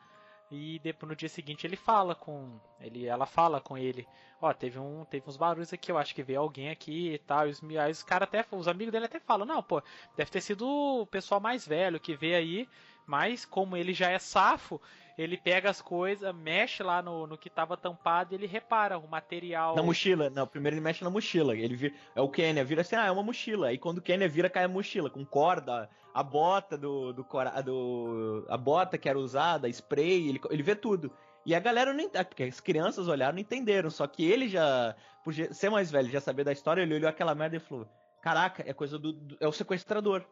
[0.52, 4.08] e depois no dia seguinte ele fala com ele, ela fala com ele,
[4.41, 7.48] ó, teve um, teve uns barulhos aqui, eu acho que veio alguém aqui e tal.
[7.48, 9.82] E os, aí os cara até, os amigos dele até falam, não, pô,
[10.16, 12.70] deve ter sido o pessoal mais velho que veio aí,
[13.06, 14.82] mas como ele já é safo,
[15.18, 19.08] ele pega as coisas, mexe lá no, no que tava tampado e ele repara o
[19.08, 19.76] material.
[19.76, 21.56] Na mochila, não, primeiro ele mexe na mochila.
[21.56, 23.68] Ele vira, é o Kenya, vira assim, ah, é uma mochila.
[23.68, 27.14] Aí quando o Kenya vira, cai a mochila, com corda, a bota do.
[27.14, 27.24] do,
[27.64, 31.12] do a bota que era usada, spray, ele, ele vê tudo.
[31.45, 33.89] E a galera não entende, porque as crianças olharam não entenderam.
[33.91, 37.36] Só que ele já, por ser mais velho, já saber da história, ele olhou aquela
[37.36, 37.88] merda e falou:
[38.22, 39.14] Caraca, é coisa do.
[39.14, 40.26] do- é o sequestrador.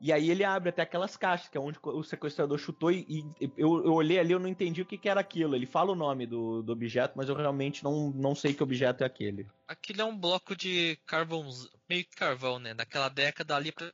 [0.00, 3.50] E aí ele abre até aquelas caixas, que é onde o sequestrador chutou, e, e
[3.56, 5.56] eu, eu olhei ali eu não entendi o que, que era aquilo.
[5.56, 9.02] Ele fala o nome do, do objeto, mas eu realmente não, não sei que objeto
[9.02, 9.46] é aquele.
[9.66, 11.48] Aquilo é um bloco de carvão,
[11.88, 12.74] meio que carvão, né?
[12.74, 13.92] Daquela década ali pra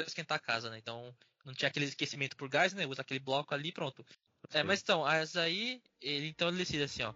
[0.00, 0.78] esquentar a casa, né?
[0.78, 2.86] Então não tinha aquele aquecimento por gás, né?
[2.86, 4.04] Usa aquele bloco ali pronto.
[4.52, 4.66] É, Sim.
[4.66, 7.12] mas então, mas aí, ele, então ele decide assim, ó.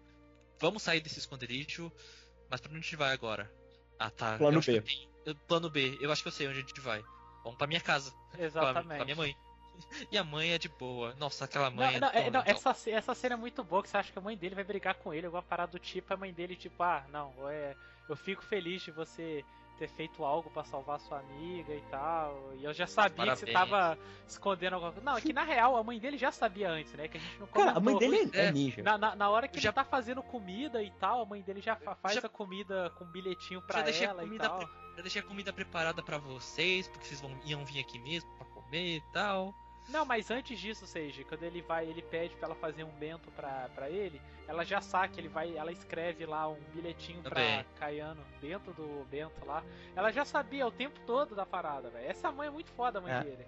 [0.60, 1.90] Vamos sair desse esconderijo,
[2.50, 3.50] mas pra onde a gente vai agora?
[3.98, 4.38] Ah, tá.
[4.38, 4.82] Plano B.
[5.24, 7.02] eu- plano B, eu acho que eu sei onde a gente vai.
[7.46, 9.04] Vamos pra minha casa, com a, com a Exatamente.
[9.04, 9.36] minha mãe.
[10.10, 11.14] E a mãe é de boa.
[11.18, 13.90] Nossa, aquela mãe Não, é não, é- não, essa, essa cena é muito boa, que
[13.90, 16.16] você acha que a mãe dele vai brigar com ele, alguma parada do tipo, a
[16.16, 17.76] mãe dele, tipo, ah, não, é,
[18.08, 19.44] eu fico feliz de você
[19.78, 22.54] ter feito algo pra salvar sua amiga e tal.
[22.56, 23.70] E eu já sabia que você Parabéns.
[23.70, 25.04] tava escondendo alguma coisa.
[25.04, 27.06] Não, é que na real a mãe dele já sabia antes, né?
[27.08, 28.50] Que a gente não Cara, a mãe dele é, É.
[28.52, 28.82] ninja.
[28.82, 31.60] Na, na, na hora que Já- ele tá fazendo comida e tal, a mãe dele
[31.60, 34.56] já fa- faz Já- a comida com bilhetinho pra Já ela e tal.
[34.60, 38.30] pre- Eu deixei a comida preparada pra vocês, porque vocês vão, iam vir aqui mesmo
[38.36, 39.54] pra comer e tal.
[39.88, 43.30] Não, mas antes disso, Seiji, quando ele vai, ele pede pra ela fazer um bento
[43.30, 47.64] pra, pra ele, ela já saca, ele vai, ela escreve lá um bilhetinho pra Também.
[47.78, 49.62] Caiano dentro do bento lá.
[49.94, 52.04] Ela já sabia o tempo todo da parada, velho.
[52.10, 53.20] Essa mãe é muito foda, a mãe É.
[53.22, 53.46] dele.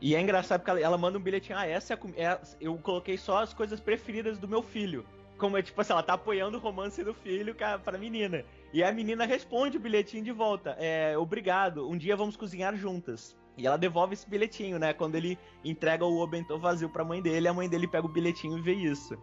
[0.00, 3.16] E é engraçado porque ela, ela manda um bilhetinho, ah, essa é, é- Eu coloquei
[3.18, 5.06] só as coisas preferidas do meu filho.
[5.38, 7.54] Como é tipo assim, ela tá apoiando o romance do filho
[7.84, 8.44] pra menina.
[8.72, 10.76] E a menina responde o bilhetinho de volta.
[10.78, 13.36] É, obrigado, um dia vamos cozinhar juntas.
[13.58, 14.92] E ela devolve esse bilhetinho, né?
[14.92, 18.56] Quando ele entrega o bentô vazio pra mãe dele, a mãe dele pega o bilhetinho
[18.56, 19.18] e vê isso.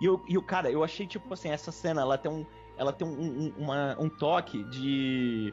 [0.00, 2.44] E o, cara, eu achei, tipo assim, essa cena, ela tem um,
[2.76, 3.12] ela tem um,
[3.46, 5.52] um- uma- um toque de.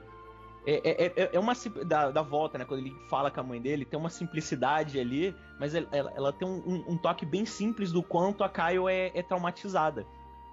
[0.66, 2.66] É, é- é- é uma sim- da, da volta, né?
[2.66, 6.48] Quando ele fala com a mãe dele, tem uma simplicidade ali, mas ela, ela- tem
[6.48, 10.06] um, um- um toque bem simples do quanto a Kyle é, é traumatizada.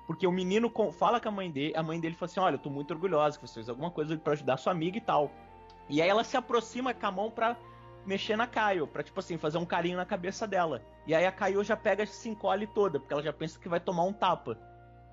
[0.06, 2.58] Porque o menino fala com a mãe dele, a mãe dele fala assim: Olha, eu
[2.58, 5.30] tô muito orgulhosa que você fez alguma coisa pra ajudar sua amiga e tal.
[5.88, 7.56] E aí ela se aproxima com a mão pra
[8.06, 10.82] mexer na Kyle, pra tipo assim, fazer um carinho na cabeça dela.
[11.06, 13.68] E aí a Kyle já pega e se encolhe toda, porque ela já pensa que
[13.68, 14.58] vai tomar um tapa.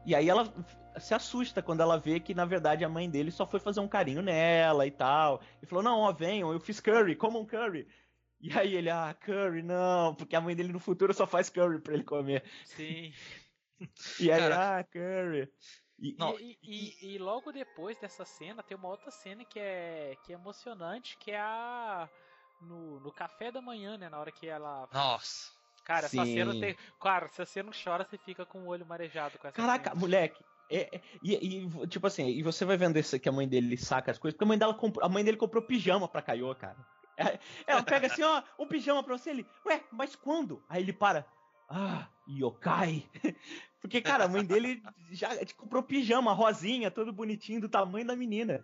[0.05, 0.51] E aí ela
[0.99, 3.87] se assusta quando ela vê que, na verdade, a mãe dele só foi fazer um
[3.87, 5.41] carinho nela e tal.
[5.61, 7.87] E falou, não, ó, venham, eu fiz curry, comam curry.
[8.39, 11.79] E aí ele, ah, curry, não, porque a mãe dele no futuro só faz curry
[11.79, 12.43] pra ele comer.
[12.65, 13.13] Sim.
[14.19, 14.51] E aí, Cara.
[14.51, 15.51] ah, curry.
[15.99, 19.59] E, Não, e, e- e- e logo depois dessa cena tem uma outra cena que
[19.59, 22.09] é, que é emocionante, que é a.
[22.59, 24.07] No, no café da manhã, né?
[24.09, 24.87] Na hora que ela.
[24.91, 25.51] Nossa.
[25.83, 26.25] Cara, essa Sim.
[26.25, 26.75] cena tem.
[26.99, 29.95] Cara, se você não chora, você fica com o olho marejado com essa Caraca, cena.
[29.95, 33.47] moleque, É, é, e, e, tipo assim, e você vai vendo isso que a mãe
[33.47, 36.21] dele saca as coisas, porque a mãe, dela comprou, a mãe dele comprou pijama pra
[36.21, 36.85] Kaiô, cara.
[37.17, 40.63] É, ela pega assim, ó, um pijama pra você, ele, ué, mas quando?
[40.69, 41.29] Aí ele para,
[41.67, 43.05] ah, yokai.
[43.81, 48.15] Porque, cara, a mãe dele já tipo, comprou pijama, rosinha, todo bonitinho, do tamanho da
[48.15, 48.63] menina.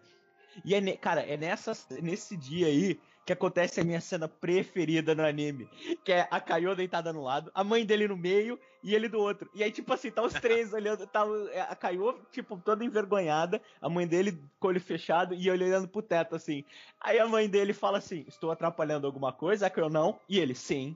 [0.63, 5.25] E, é, cara, é nessa, nesse dia aí que acontece a minha cena preferida no
[5.25, 5.67] anime.
[6.05, 9.19] Que é a Kaiô deitada no lado, a mãe dele no meio e ele do
[9.19, 9.49] outro.
[9.53, 11.25] E aí, tipo assim, tá os três olhando, tá
[11.69, 16.01] a Kaiô, tipo, toda envergonhada, a mãe dele com olho fechado e ele olhando pro
[16.01, 16.63] teto, assim.
[17.01, 19.67] Aí a mãe dele fala assim, estou atrapalhando alguma coisa?
[19.67, 20.17] A Kaiô, não.
[20.29, 20.95] E ele, sim.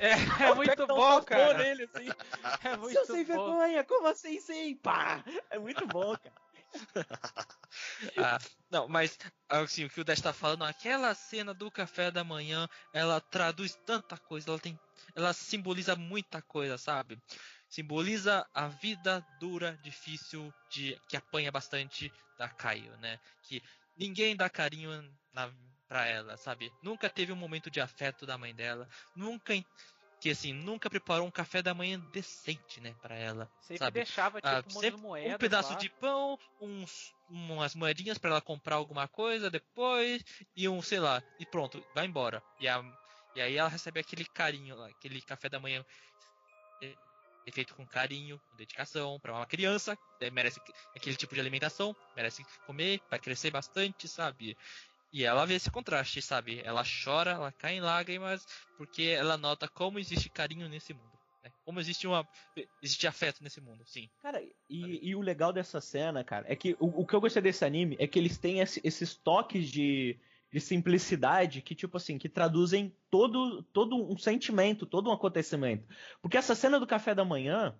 [0.00, 0.12] É,
[0.50, 1.58] é muito bom, cara.
[1.58, 2.08] Nele, assim.
[2.64, 3.34] É muito Seu sem bom.
[3.34, 4.76] vergonha, como assim sim?
[4.76, 5.24] Pá!
[5.50, 6.34] É muito bom, cara.
[8.18, 8.38] ah,
[8.70, 9.16] não, mas
[9.48, 13.74] assim, o que o Dash tá falando, aquela cena do café da manhã, ela traduz
[13.86, 14.78] tanta coisa, ela tem.
[15.14, 17.18] Ela simboliza muita coisa, sabe?
[17.68, 23.18] Simboliza a vida dura, difícil, de que apanha bastante da Caio, né?
[23.42, 23.62] Que
[23.96, 24.90] ninguém dá carinho
[25.32, 25.52] na,
[25.88, 26.72] pra ela, sabe?
[26.82, 29.54] Nunca teve um momento de afeto da mãe dela, nunca
[30.20, 33.50] que assim nunca preparou um café da manhã decente, né, para ela.
[33.60, 33.94] Sempre sabe?
[33.94, 35.78] deixava tipo ah, sempre moedas, um pedaço lá.
[35.78, 40.24] de pão, uns umas moedinhas para ela comprar alguma coisa depois
[40.56, 42.42] e um, sei lá, e pronto, vai embora.
[42.58, 42.82] E, a,
[43.36, 45.84] e aí ela recebe aquele carinho lá, aquele café da manhã
[46.82, 46.94] é,
[47.46, 50.60] é feito com carinho, com dedicação para uma criança, né, merece
[50.96, 54.56] aquele tipo de alimentação, merece comer, vai crescer bastante, sabe?
[55.12, 56.60] E ela vê esse contraste, sabe?
[56.64, 58.46] Ela chora, ela cai em lágrimas,
[58.76, 61.18] porque ela nota como existe carinho nesse mundo.
[61.42, 61.50] Né?
[61.64, 62.28] Como existe uma.
[62.82, 64.10] Existe afeto nesse mundo, sim.
[64.20, 67.42] Cara, e, e o legal dessa cena, cara, é que o, o, que eu gostei
[67.42, 70.18] desse anime é que eles têm esse, esses toques de,
[70.52, 75.88] de simplicidade que, tipo assim, que traduzem todo, todo um sentimento, todo um acontecimento.
[76.20, 77.74] Porque essa cena do café da manhã.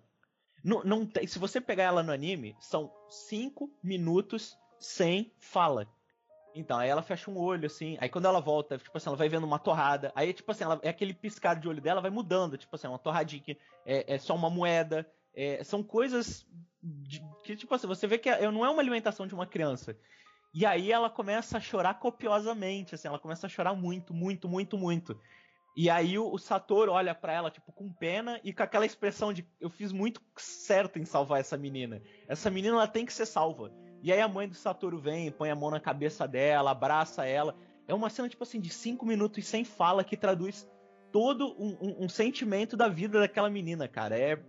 [0.61, 5.87] Não, não se você pegar ela no anime, são cinco minutos sem fala.
[6.53, 7.97] Então, aí ela fecha um olho, assim.
[7.99, 10.11] Aí quando ela volta, tipo assim, ela vai vendo uma torrada.
[10.15, 12.57] Aí, tipo assim, ela, é aquele piscar de olho dela vai mudando.
[12.57, 15.09] Tipo assim, uma torradinha que é, é só uma moeda.
[15.33, 16.45] É, são coisas
[16.81, 19.95] de, que, tipo assim, você vê que é, não é uma alimentação de uma criança.
[20.53, 24.77] E aí ela começa a chorar copiosamente, assim, ela começa a chorar muito, muito, muito,
[24.77, 25.19] muito.
[25.77, 29.47] E aí o, o olha para ela, tipo, com pena e com aquela expressão de
[29.61, 32.01] eu fiz muito certo em salvar essa menina.
[32.27, 33.71] Essa menina ela tem que ser salva.
[34.01, 37.55] E aí a mãe do Satoru vem, põe a mão na cabeça dela, abraça ela.
[37.87, 40.67] É uma cena, tipo assim, de cinco minutos sem fala que traduz
[41.11, 44.17] todo um, um, um sentimento da vida daquela menina, cara.
[44.17, 44.39] É,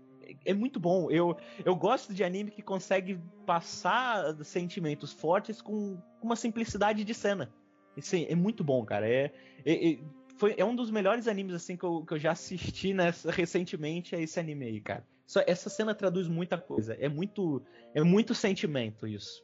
[0.44, 1.10] é muito bom.
[1.10, 7.52] Eu, eu gosto de anime que consegue passar sentimentos fortes com uma simplicidade de cena.
[7.96, 9.08] Assim, é muito bom, cara.
[9.08, 9.32] É,
[9.64, 9.98] é, é,
[10.36, 14.14] foi, é um dos melhores animes assim que eu, que eu já assisti nessa, recentemente,
[14.14, 15.04] é esse anime aí, cara.
[15.30, 16.94] Só, essa cena traduz muita coisa.
[16.94, 17.62] É muito,
[17.94, 19.40] é muito sentimento isso.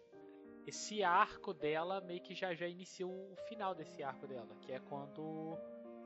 [0.66, 4.80] Esse arco dela meio que já já inicia o final desse arco dela, que é
[4.80, 5.56] quando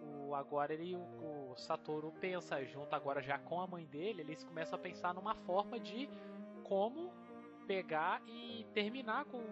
[0.02, 4.44] o agora ele o, o Satoru pensa junto agora já com a mãe dele, eles
[4.44, 6.10] começam a pensar numa forma de
[6.62, 7.10] como
[7.66, 9.42] pegar e terminar com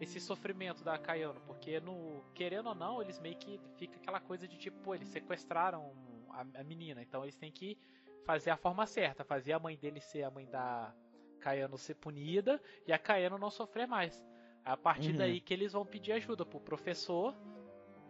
[0.00, 4.46] esse sofrimento da Kayano, porque no querendo ou não, eles meio que fica aquela coisa
[4.46, 5.92] de tipo, pô, eles sequestraram
[6.30, 7.76] a, a menina, então eles têm que
[8.24, 10.94] fazer a forma certa, fazer a mãe dele ser a mãe da
[11.40, 14.22] Kayano ser punida e a Kayano não sofrer mais.
[14.64, 15.16] É a partir uhum.
[15.16, 17.34] daí que eles vão pedir ajuda pro professor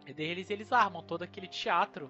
[0.05, 2.09] e deles eles armam todo aquele teatro,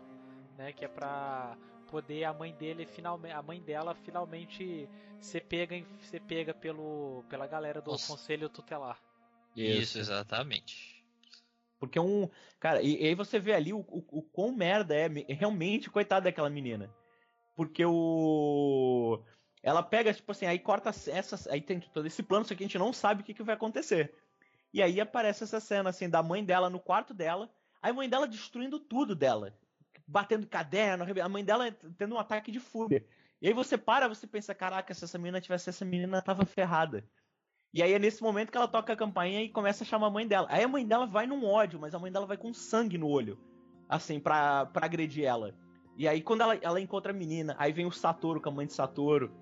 [0.58, 4.88] né, que é pra poder a mãe dele finalmente, a mãe dela finalmente
[5.20, 8.12] ser pega, ser pega pelo pela galera do Nossa.
[8.12, 9.00] conselho tutelar.
[9.56, 11.00] Isso, Isso exatamente.
[11.80, 12.30] Porque é um.
[12.60, 15.08] Cara, e, e, aí você vê ali o, o, o quão merda é.
[15.30, 16.94] Realmente, coitada daquela menina.
[17.60, 19.22] Porque o.
[19.62, 21.46] Ela pega, tipo assim, aí corta essas.
[21.46, 23.54] Aí tem todo esse plano, só que a gente não sabe o que, que vai
[23.54, 24.16] acontecer.
[24.74, 27.52] E aí aparece essa cena, assim, da mãe dela no quarto dela.
[27.82, 29.54] A mãe dela destruindo tudo dela.
[30.08, 33.06] Batendo caderno, a mãe dela tendo um ataque de fúria.
[33.42, 37.04] E aí você para, você pensa, caraca, se essa menina tivesse essa menina tava ferrada.
[37.74, 40.12] E aí é nesse momento que ela toca a campainha e começa a chamar a
[40.12, 40.48] mãe dela.
[40.50, 43.10] Aí a mãe dela vai num ódio, mas a mãe dela vai com sangue no
[43.10, 43.38] olho.
[43.90, 45.54] Assim, pra, pra agredir ela.
[46.00, 48.66] E aí, quando ela, ela encontra a menina, aí vem o Satoru com a mãe
[48.66, 49.36] de Satoru.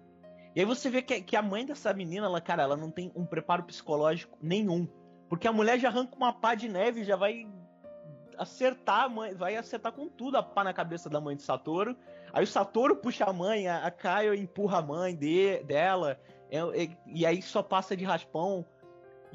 [0.55, 3.12] E aí você vê que, que a mãe dessa menina, ela, cara, ela não tem
[3.16, 4.88] um preparo psicológico nenhum.
[5.30, 7.47] Porque a mulher já arranca uma pá de neve e já vai
[8.39, 11.95] acertar a mãe, vai acertar com tudo a pá na cabeça da mãe de Satoru.
[12.34, 16.58] Aí o Satoru puxa a mãe, a, a Kaio empurra a mãe de, dela, é,
[16.58, 18.66] é, e aí só passa de raspão.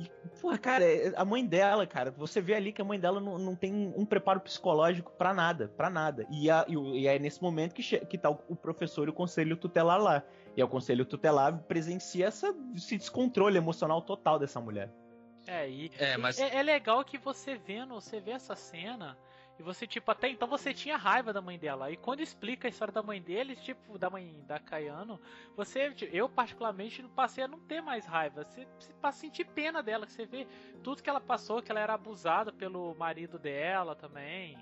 [0.03, 3.21] E, porra, cara, é- a mãe dela, cara, você vê ali que a mãe dela
[3.21, 6.27] não, não tem um preparo psicológico pra nada, pra nada.
[6.31, 9.15] E, a- e e é nesse momento que, que tá o, o professor e o
[9.15, 10.23] conselho tutelar lá.
[10.57, 14.91] E é o conselho tutelar presencia essa, esse descontrole emocional total dessa mulher.
[15.47, 19.17] É, e É, mas- é, é legal que você vendo, você vê essa cena
[19.59, 21.91] e você, tipo, até então você tinha raiva da mãe dela.
[21.91, 25.21] E quando explica a história da mãe deles, tipo, da mãe da Kayano,
[25.57, 28.45] você, eu particularmente passei a não ter mais raiva.
[28.45, 30.47] Você, você passa a sentir pena dela, que você vê
[30.83, 34.59] tudo que ela passou, que ela era abusada pelo marido dela também.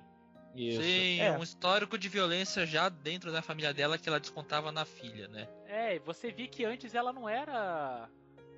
[0.55, 0.82] Isso.
[0.82, 1.30] Sim, É.
[1.38, 5.49] um histórico de violência já dentro da família dela que ela descontava na filha, né?
[5.66, 8.09] É, e você vê que antes ela não era.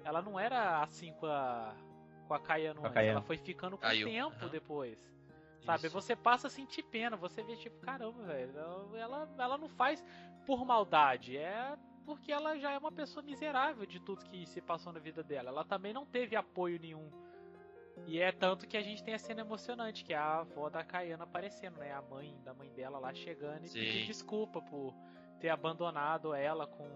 [0.02, 1.76] Ela não era assim com a.
[2.26, 2.94] Com a Kayano Com a antes.
[2.94, 3.18] Kayano.
[3.18, 4.48] Ela foi ficando com o tempo aham.
[4.48, 4.98] depois.
[5.64, 5.86] Sabe?
[5.86, 5.94] Isso.
[5.94, 8.52] Você passa a sentir pena, você vê tipo, caramba, velho,
[8.96, 10.04] ela, ela não faz
[10.44, 14.92] por maldade, é porque ela já é uma pessoa miserável de tudo que se passou
[14.92, 15.50] na vida dela.
[15.50, 17.10] Ela também não teve apoio nenhum.
[18.06, 20.82] E é tanto que a gente tem a cena emocionante, que é a avó da
[20.82, 21.92] Kayana aparecendo, né?
[21.92, 23.78] A mãe da mãe dela lá chegando e Sim.
[23.78, 24.94] pedir desculpa por
[25.38, 26.88] ter abandonado ela com,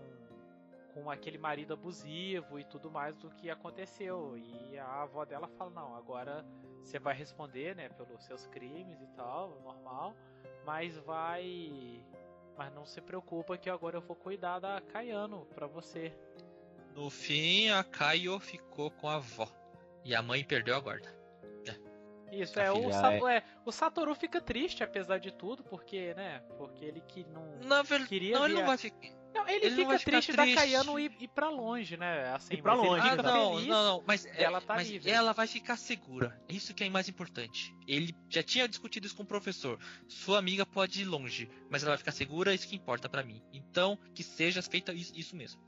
[0.94, 4.36] com aquele marido abusivo e tudo mais do que aconteceu.
[4.36, 6.44] E a avó dela fala, não, agora
[6.86, 10.14] você vai responder, né, pelos seus crimes e tal, normal,
[10.64, 12.02] mas vai.
[12.56, 16.16] Mas não se preocupa que agora eu vou cuidar da Kayano pra você.
[16.94, 19.46] No fim, a Kaio ficou com a avó.
[20.02, 21.14] E a mãe perdeu a guarda.
[22.32, 26.12] Isso, A é o, filha Sa- é, o Satoru fica triste apesar de tudo, porque,
[26.14, 26.42] né?
[26.56, 27.58] Porque ele que não.
[27.62, 29.08] Na verdade, Queria não, ele não vai ficar.
[29.36, 30.56] Não, ele, Ele fica triste, da triste.
[30.58, 32.32] Kayano ir, ir pra longe, né?
[32.34, 35.10] Assim, Ir pra longe, Ah, não, não, não, mas, é, dela tá mas livre.
[35.10, 36.40] ela vai ficar segura.
[36.48, 37.74] Isso que é mais importante.
[37.86, 39.78] Ele já tinha discutido isso com o professor.
[40.08, 43.42] Sua amiga pode ir longe, mas ela vai ficar segura, isso que importa pra mim.
[43.52, 45.60] Então, que seja feita isso, isso mesmo.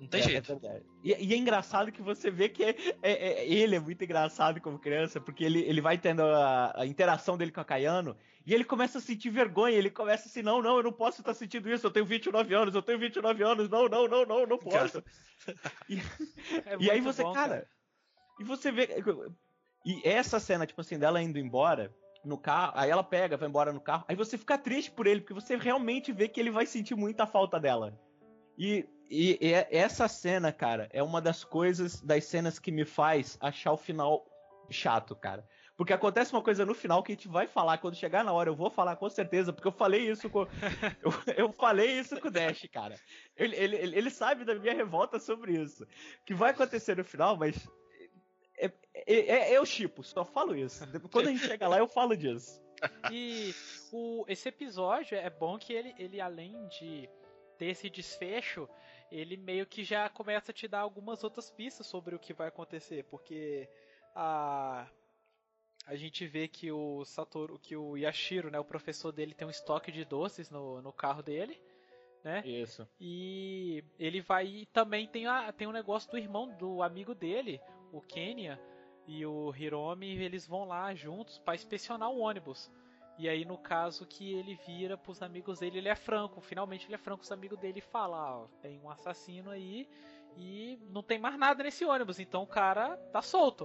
[0.00, 0.58] Não tem É, jeito.
[0.64, 0.82] É.
[1.04, 4.58] E, e é engraçado que você vê que é- é- é- ele é muito engraçado
[4.60, 8.54] como criança, porque ele, ele vai tendo a, a interação dele com a Kayano e
[8.54, 9.76] ele começa a sentir vergonha.
[9.76, 11.86] Ele começa assim: não, não, eu não posso estar sentindo isso.
[11.86, 15.04] Eu tenho 29 anos, eu tenho 29 anos, não, não, não, não, não posso.
[16.66, 17.66] É E aí você, bom, cara,
[18.38, 18.88] e você vê.
[19.84, 21.94] E essa cena, tipo assim, dela indo embora
[22.24, 25.20] no carro, aí ela pega, vai embora no carro, aí você fica triste por ele,
[25.20, 27.98] porque você realmente vê que ele vai sentir muita falta dela.
[28.60, 32.84] E, e, e é- essa cena, cara, é uma das coisas, das cenas que me
[32.84, 34.26] faz achar o final
[34.68, 35.48] chato, cara.
[35.78, 38.50] Porque acontece uma coisa no final que a gente vai falar quando chegar na hora,
[38.50, 40.40] eu vou falar com certeza, porque eu falei isso com.
[41.02, 42.96] eu, eu falei isso com o Dash, cara.
[43.34, 45.86] Ele, ele, ele sabe da minha revolta sobre isso.
[46.26, 47.66] Que vai acontecer no final, mas.
[48.58, 50.86] É, é, é, eu chipo, só falo isso.
[51.10, 52.60] Quando a gente chegar lá, eu falo disso.
[53.10, 53.54] E
[53.90, 57.08] o, esse episódio é bom que ele, ele, além de
[57.60, 58.66] ter esse desfecho,
[59.12, 62.48] ele meio que já começa a te dar algumas outras pistas sobre o que vai
[62.48, 63.68] acontecer, porque
[64.16, 64.88] a
[65.86, 69.50] a gente vê que o Satoru, que o Yashiro, né, o professor dele tem um
[69.50, 71.60] estoque de doces no, no carro dele,
[72.22, 72.42] né?
[72.46, 72.88] Isso.
[72.98, 77.60] E ele vai e também tem a tem um negócio do irmão do amigo dele,
[77.92, 78.58] o Kenya
[79.06, 82.70] e o Hiromi, eles vão lá juntos para inspecionar o ônibus.
[83.18, 86.94] E aí no caso que ele vira pros amigos dele, ele é franco, finalmente ele
[86.94, 89.86] é franco, os amigos dele falam, ó, tem um assassino aí
[90.36, 93.64] e não tem mais nada nesse ônibus, então o cara tá solto.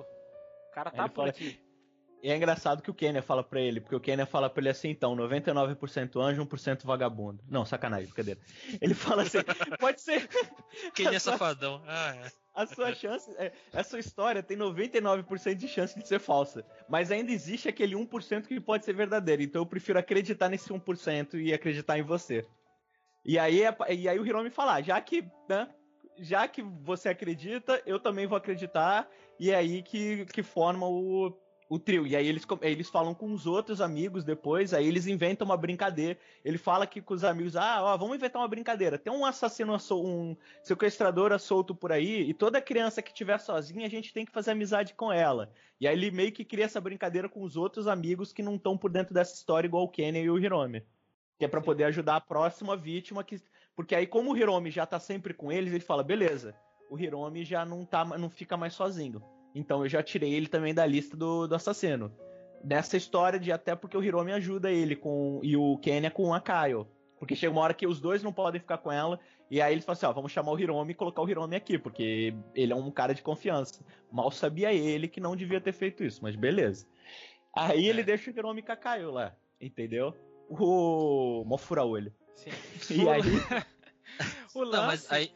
[0.69, 1.59] O cara tá Ele por fala- aqui.
[2.23, 4.69] E é engraçado que o Kenya fala pra ele, porque o Kenya fala pra ele
[4.69, 7.43] assim, então, 99% anjo, 1% vagabundo.
[7.47, 8.39] Não, sacanagem, brincadeira.
[8.81, 9.37] Ele fala assim,
[9.79, 10.27] pode ser,
[10.95, 11.83] Quem é safadão?
[11.85, 12.31] Ah, é.
[12.55, 17.11] A sua chance, é, a sua história tem 99% de chance de ser falsa, mas
[17.11, 21.53] ainda existe aquele 1% que pode ser verdadeiro, então eu prefiro acreditar nesse 1% e
[21.53, 22.45] acreditar em você.
[23.23, 25.67] E aí, é- e aí o Hiromi fala, ah, já que, né,
[26.17, 31.31] já que você acredita, eu também vou acreditar, e é aí que, que forma o,
[31.69, 32.05] o trio.
[32.05, 36.17] E aí eles, eles falam com os outros amigos depois, aí eles inventam uma brincadeira.
[36.43, 38.97] Ele fala que com os amigos, ah, ó, vamos inventar uma brincadeira.
[38.97, 43.89] Tem um assassino, um sequestrador solto por aí, e toda criança que estiver sozinha, a
[43.89, 45.51] gente tem que fazer amizade com ela.
[45.79, 48.77] E aí ele meio que cria essa brincadeira com os outros amigos que não estão
[48.77, 50.83] por dentro dessa história, igual o Kenny e o Hiromi.
[51.37, 51.65] Que é pra Sim.
[51.65, 53.41] poder ajudar a próxima vítima que.
[53.75, 56.55] Porque aí, como o Hiromi já tá sempre com eles, ele fala, beleza,
[56.89, 59.21] o Hiromi já não, tá, não fica mais sozinho.
[59.55, 62.11] Então eu já tirei ele também da lista do, do assassino.
[62.63, 65.39] Nessa história de até porque o Hiromi ajuda ele com.
[65.41, 66.85] E o Kenya com a Kaio.
[67.17, 69.19] Porque chega uma hora que os dois não podem ficar com ela.
[69.49, 71.77] E aí eles falam assim: ó, vamos chamar o Hiromi e colocar o Hiromi aqui,
[71.79, 73.85] porque ele é um cara de confiança.
[74.11, 76.85] Mal sabia ele que não devia ter feito isso, mas beleza.
[77.55, 78.03] Aí ele É.
[78.03, 80.13] deixa o Hiromi com a Kaio lá, entendeu?
[80.49, 81.43] O.
[81.45, 82.13] Mó fura-olho.
[82.35, 83.03] Sim.
[83.03, 83.21] E aí.
[84.53, 85.13] O Não, mas lance.
[85.13, 85.31] aí,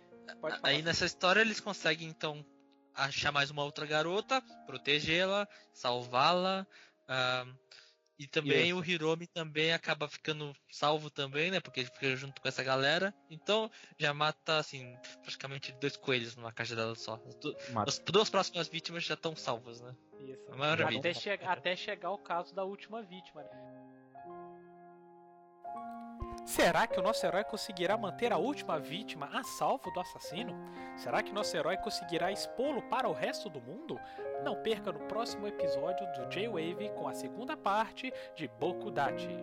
[0.64, 2.46] aí nessa história eles conseguem então
[3.06, 6.66] achar mais uma outra garota, protegê-la, salvá-la.
[7.08, 7.46] ah,
[8.20, 8.78] e também Isso.
[8.78, 11.62] o Hiromi também acaba ficando salvo também, né?
[11.62, 13.14] Porque ele fica junto com essa galera.
[13.30, 17.18] Então já mata, assim, praticamente dois coelhos numa cajadada só.
[17.26, 17.90] As du- Mata.
[17.90, 19.96] As duas próximas vítimas já estão salvas, né?
[20.20, 20.44] Isso.
[20.52, 23.42] Até, che até chegar o caso da última vítima.
[23.42, 23.79] né?
[26.46, 30.56] Será que o nosso herói conseguirá manter a última vítima a salvo do assassino?
[30.98, 34.00] Será que nosso herói conseguirá expô-lo para o resto do mundo?
[34.44, 39.38] Não perca no próximo episódio do J-Wave com a segunda parte de Boku Dachi.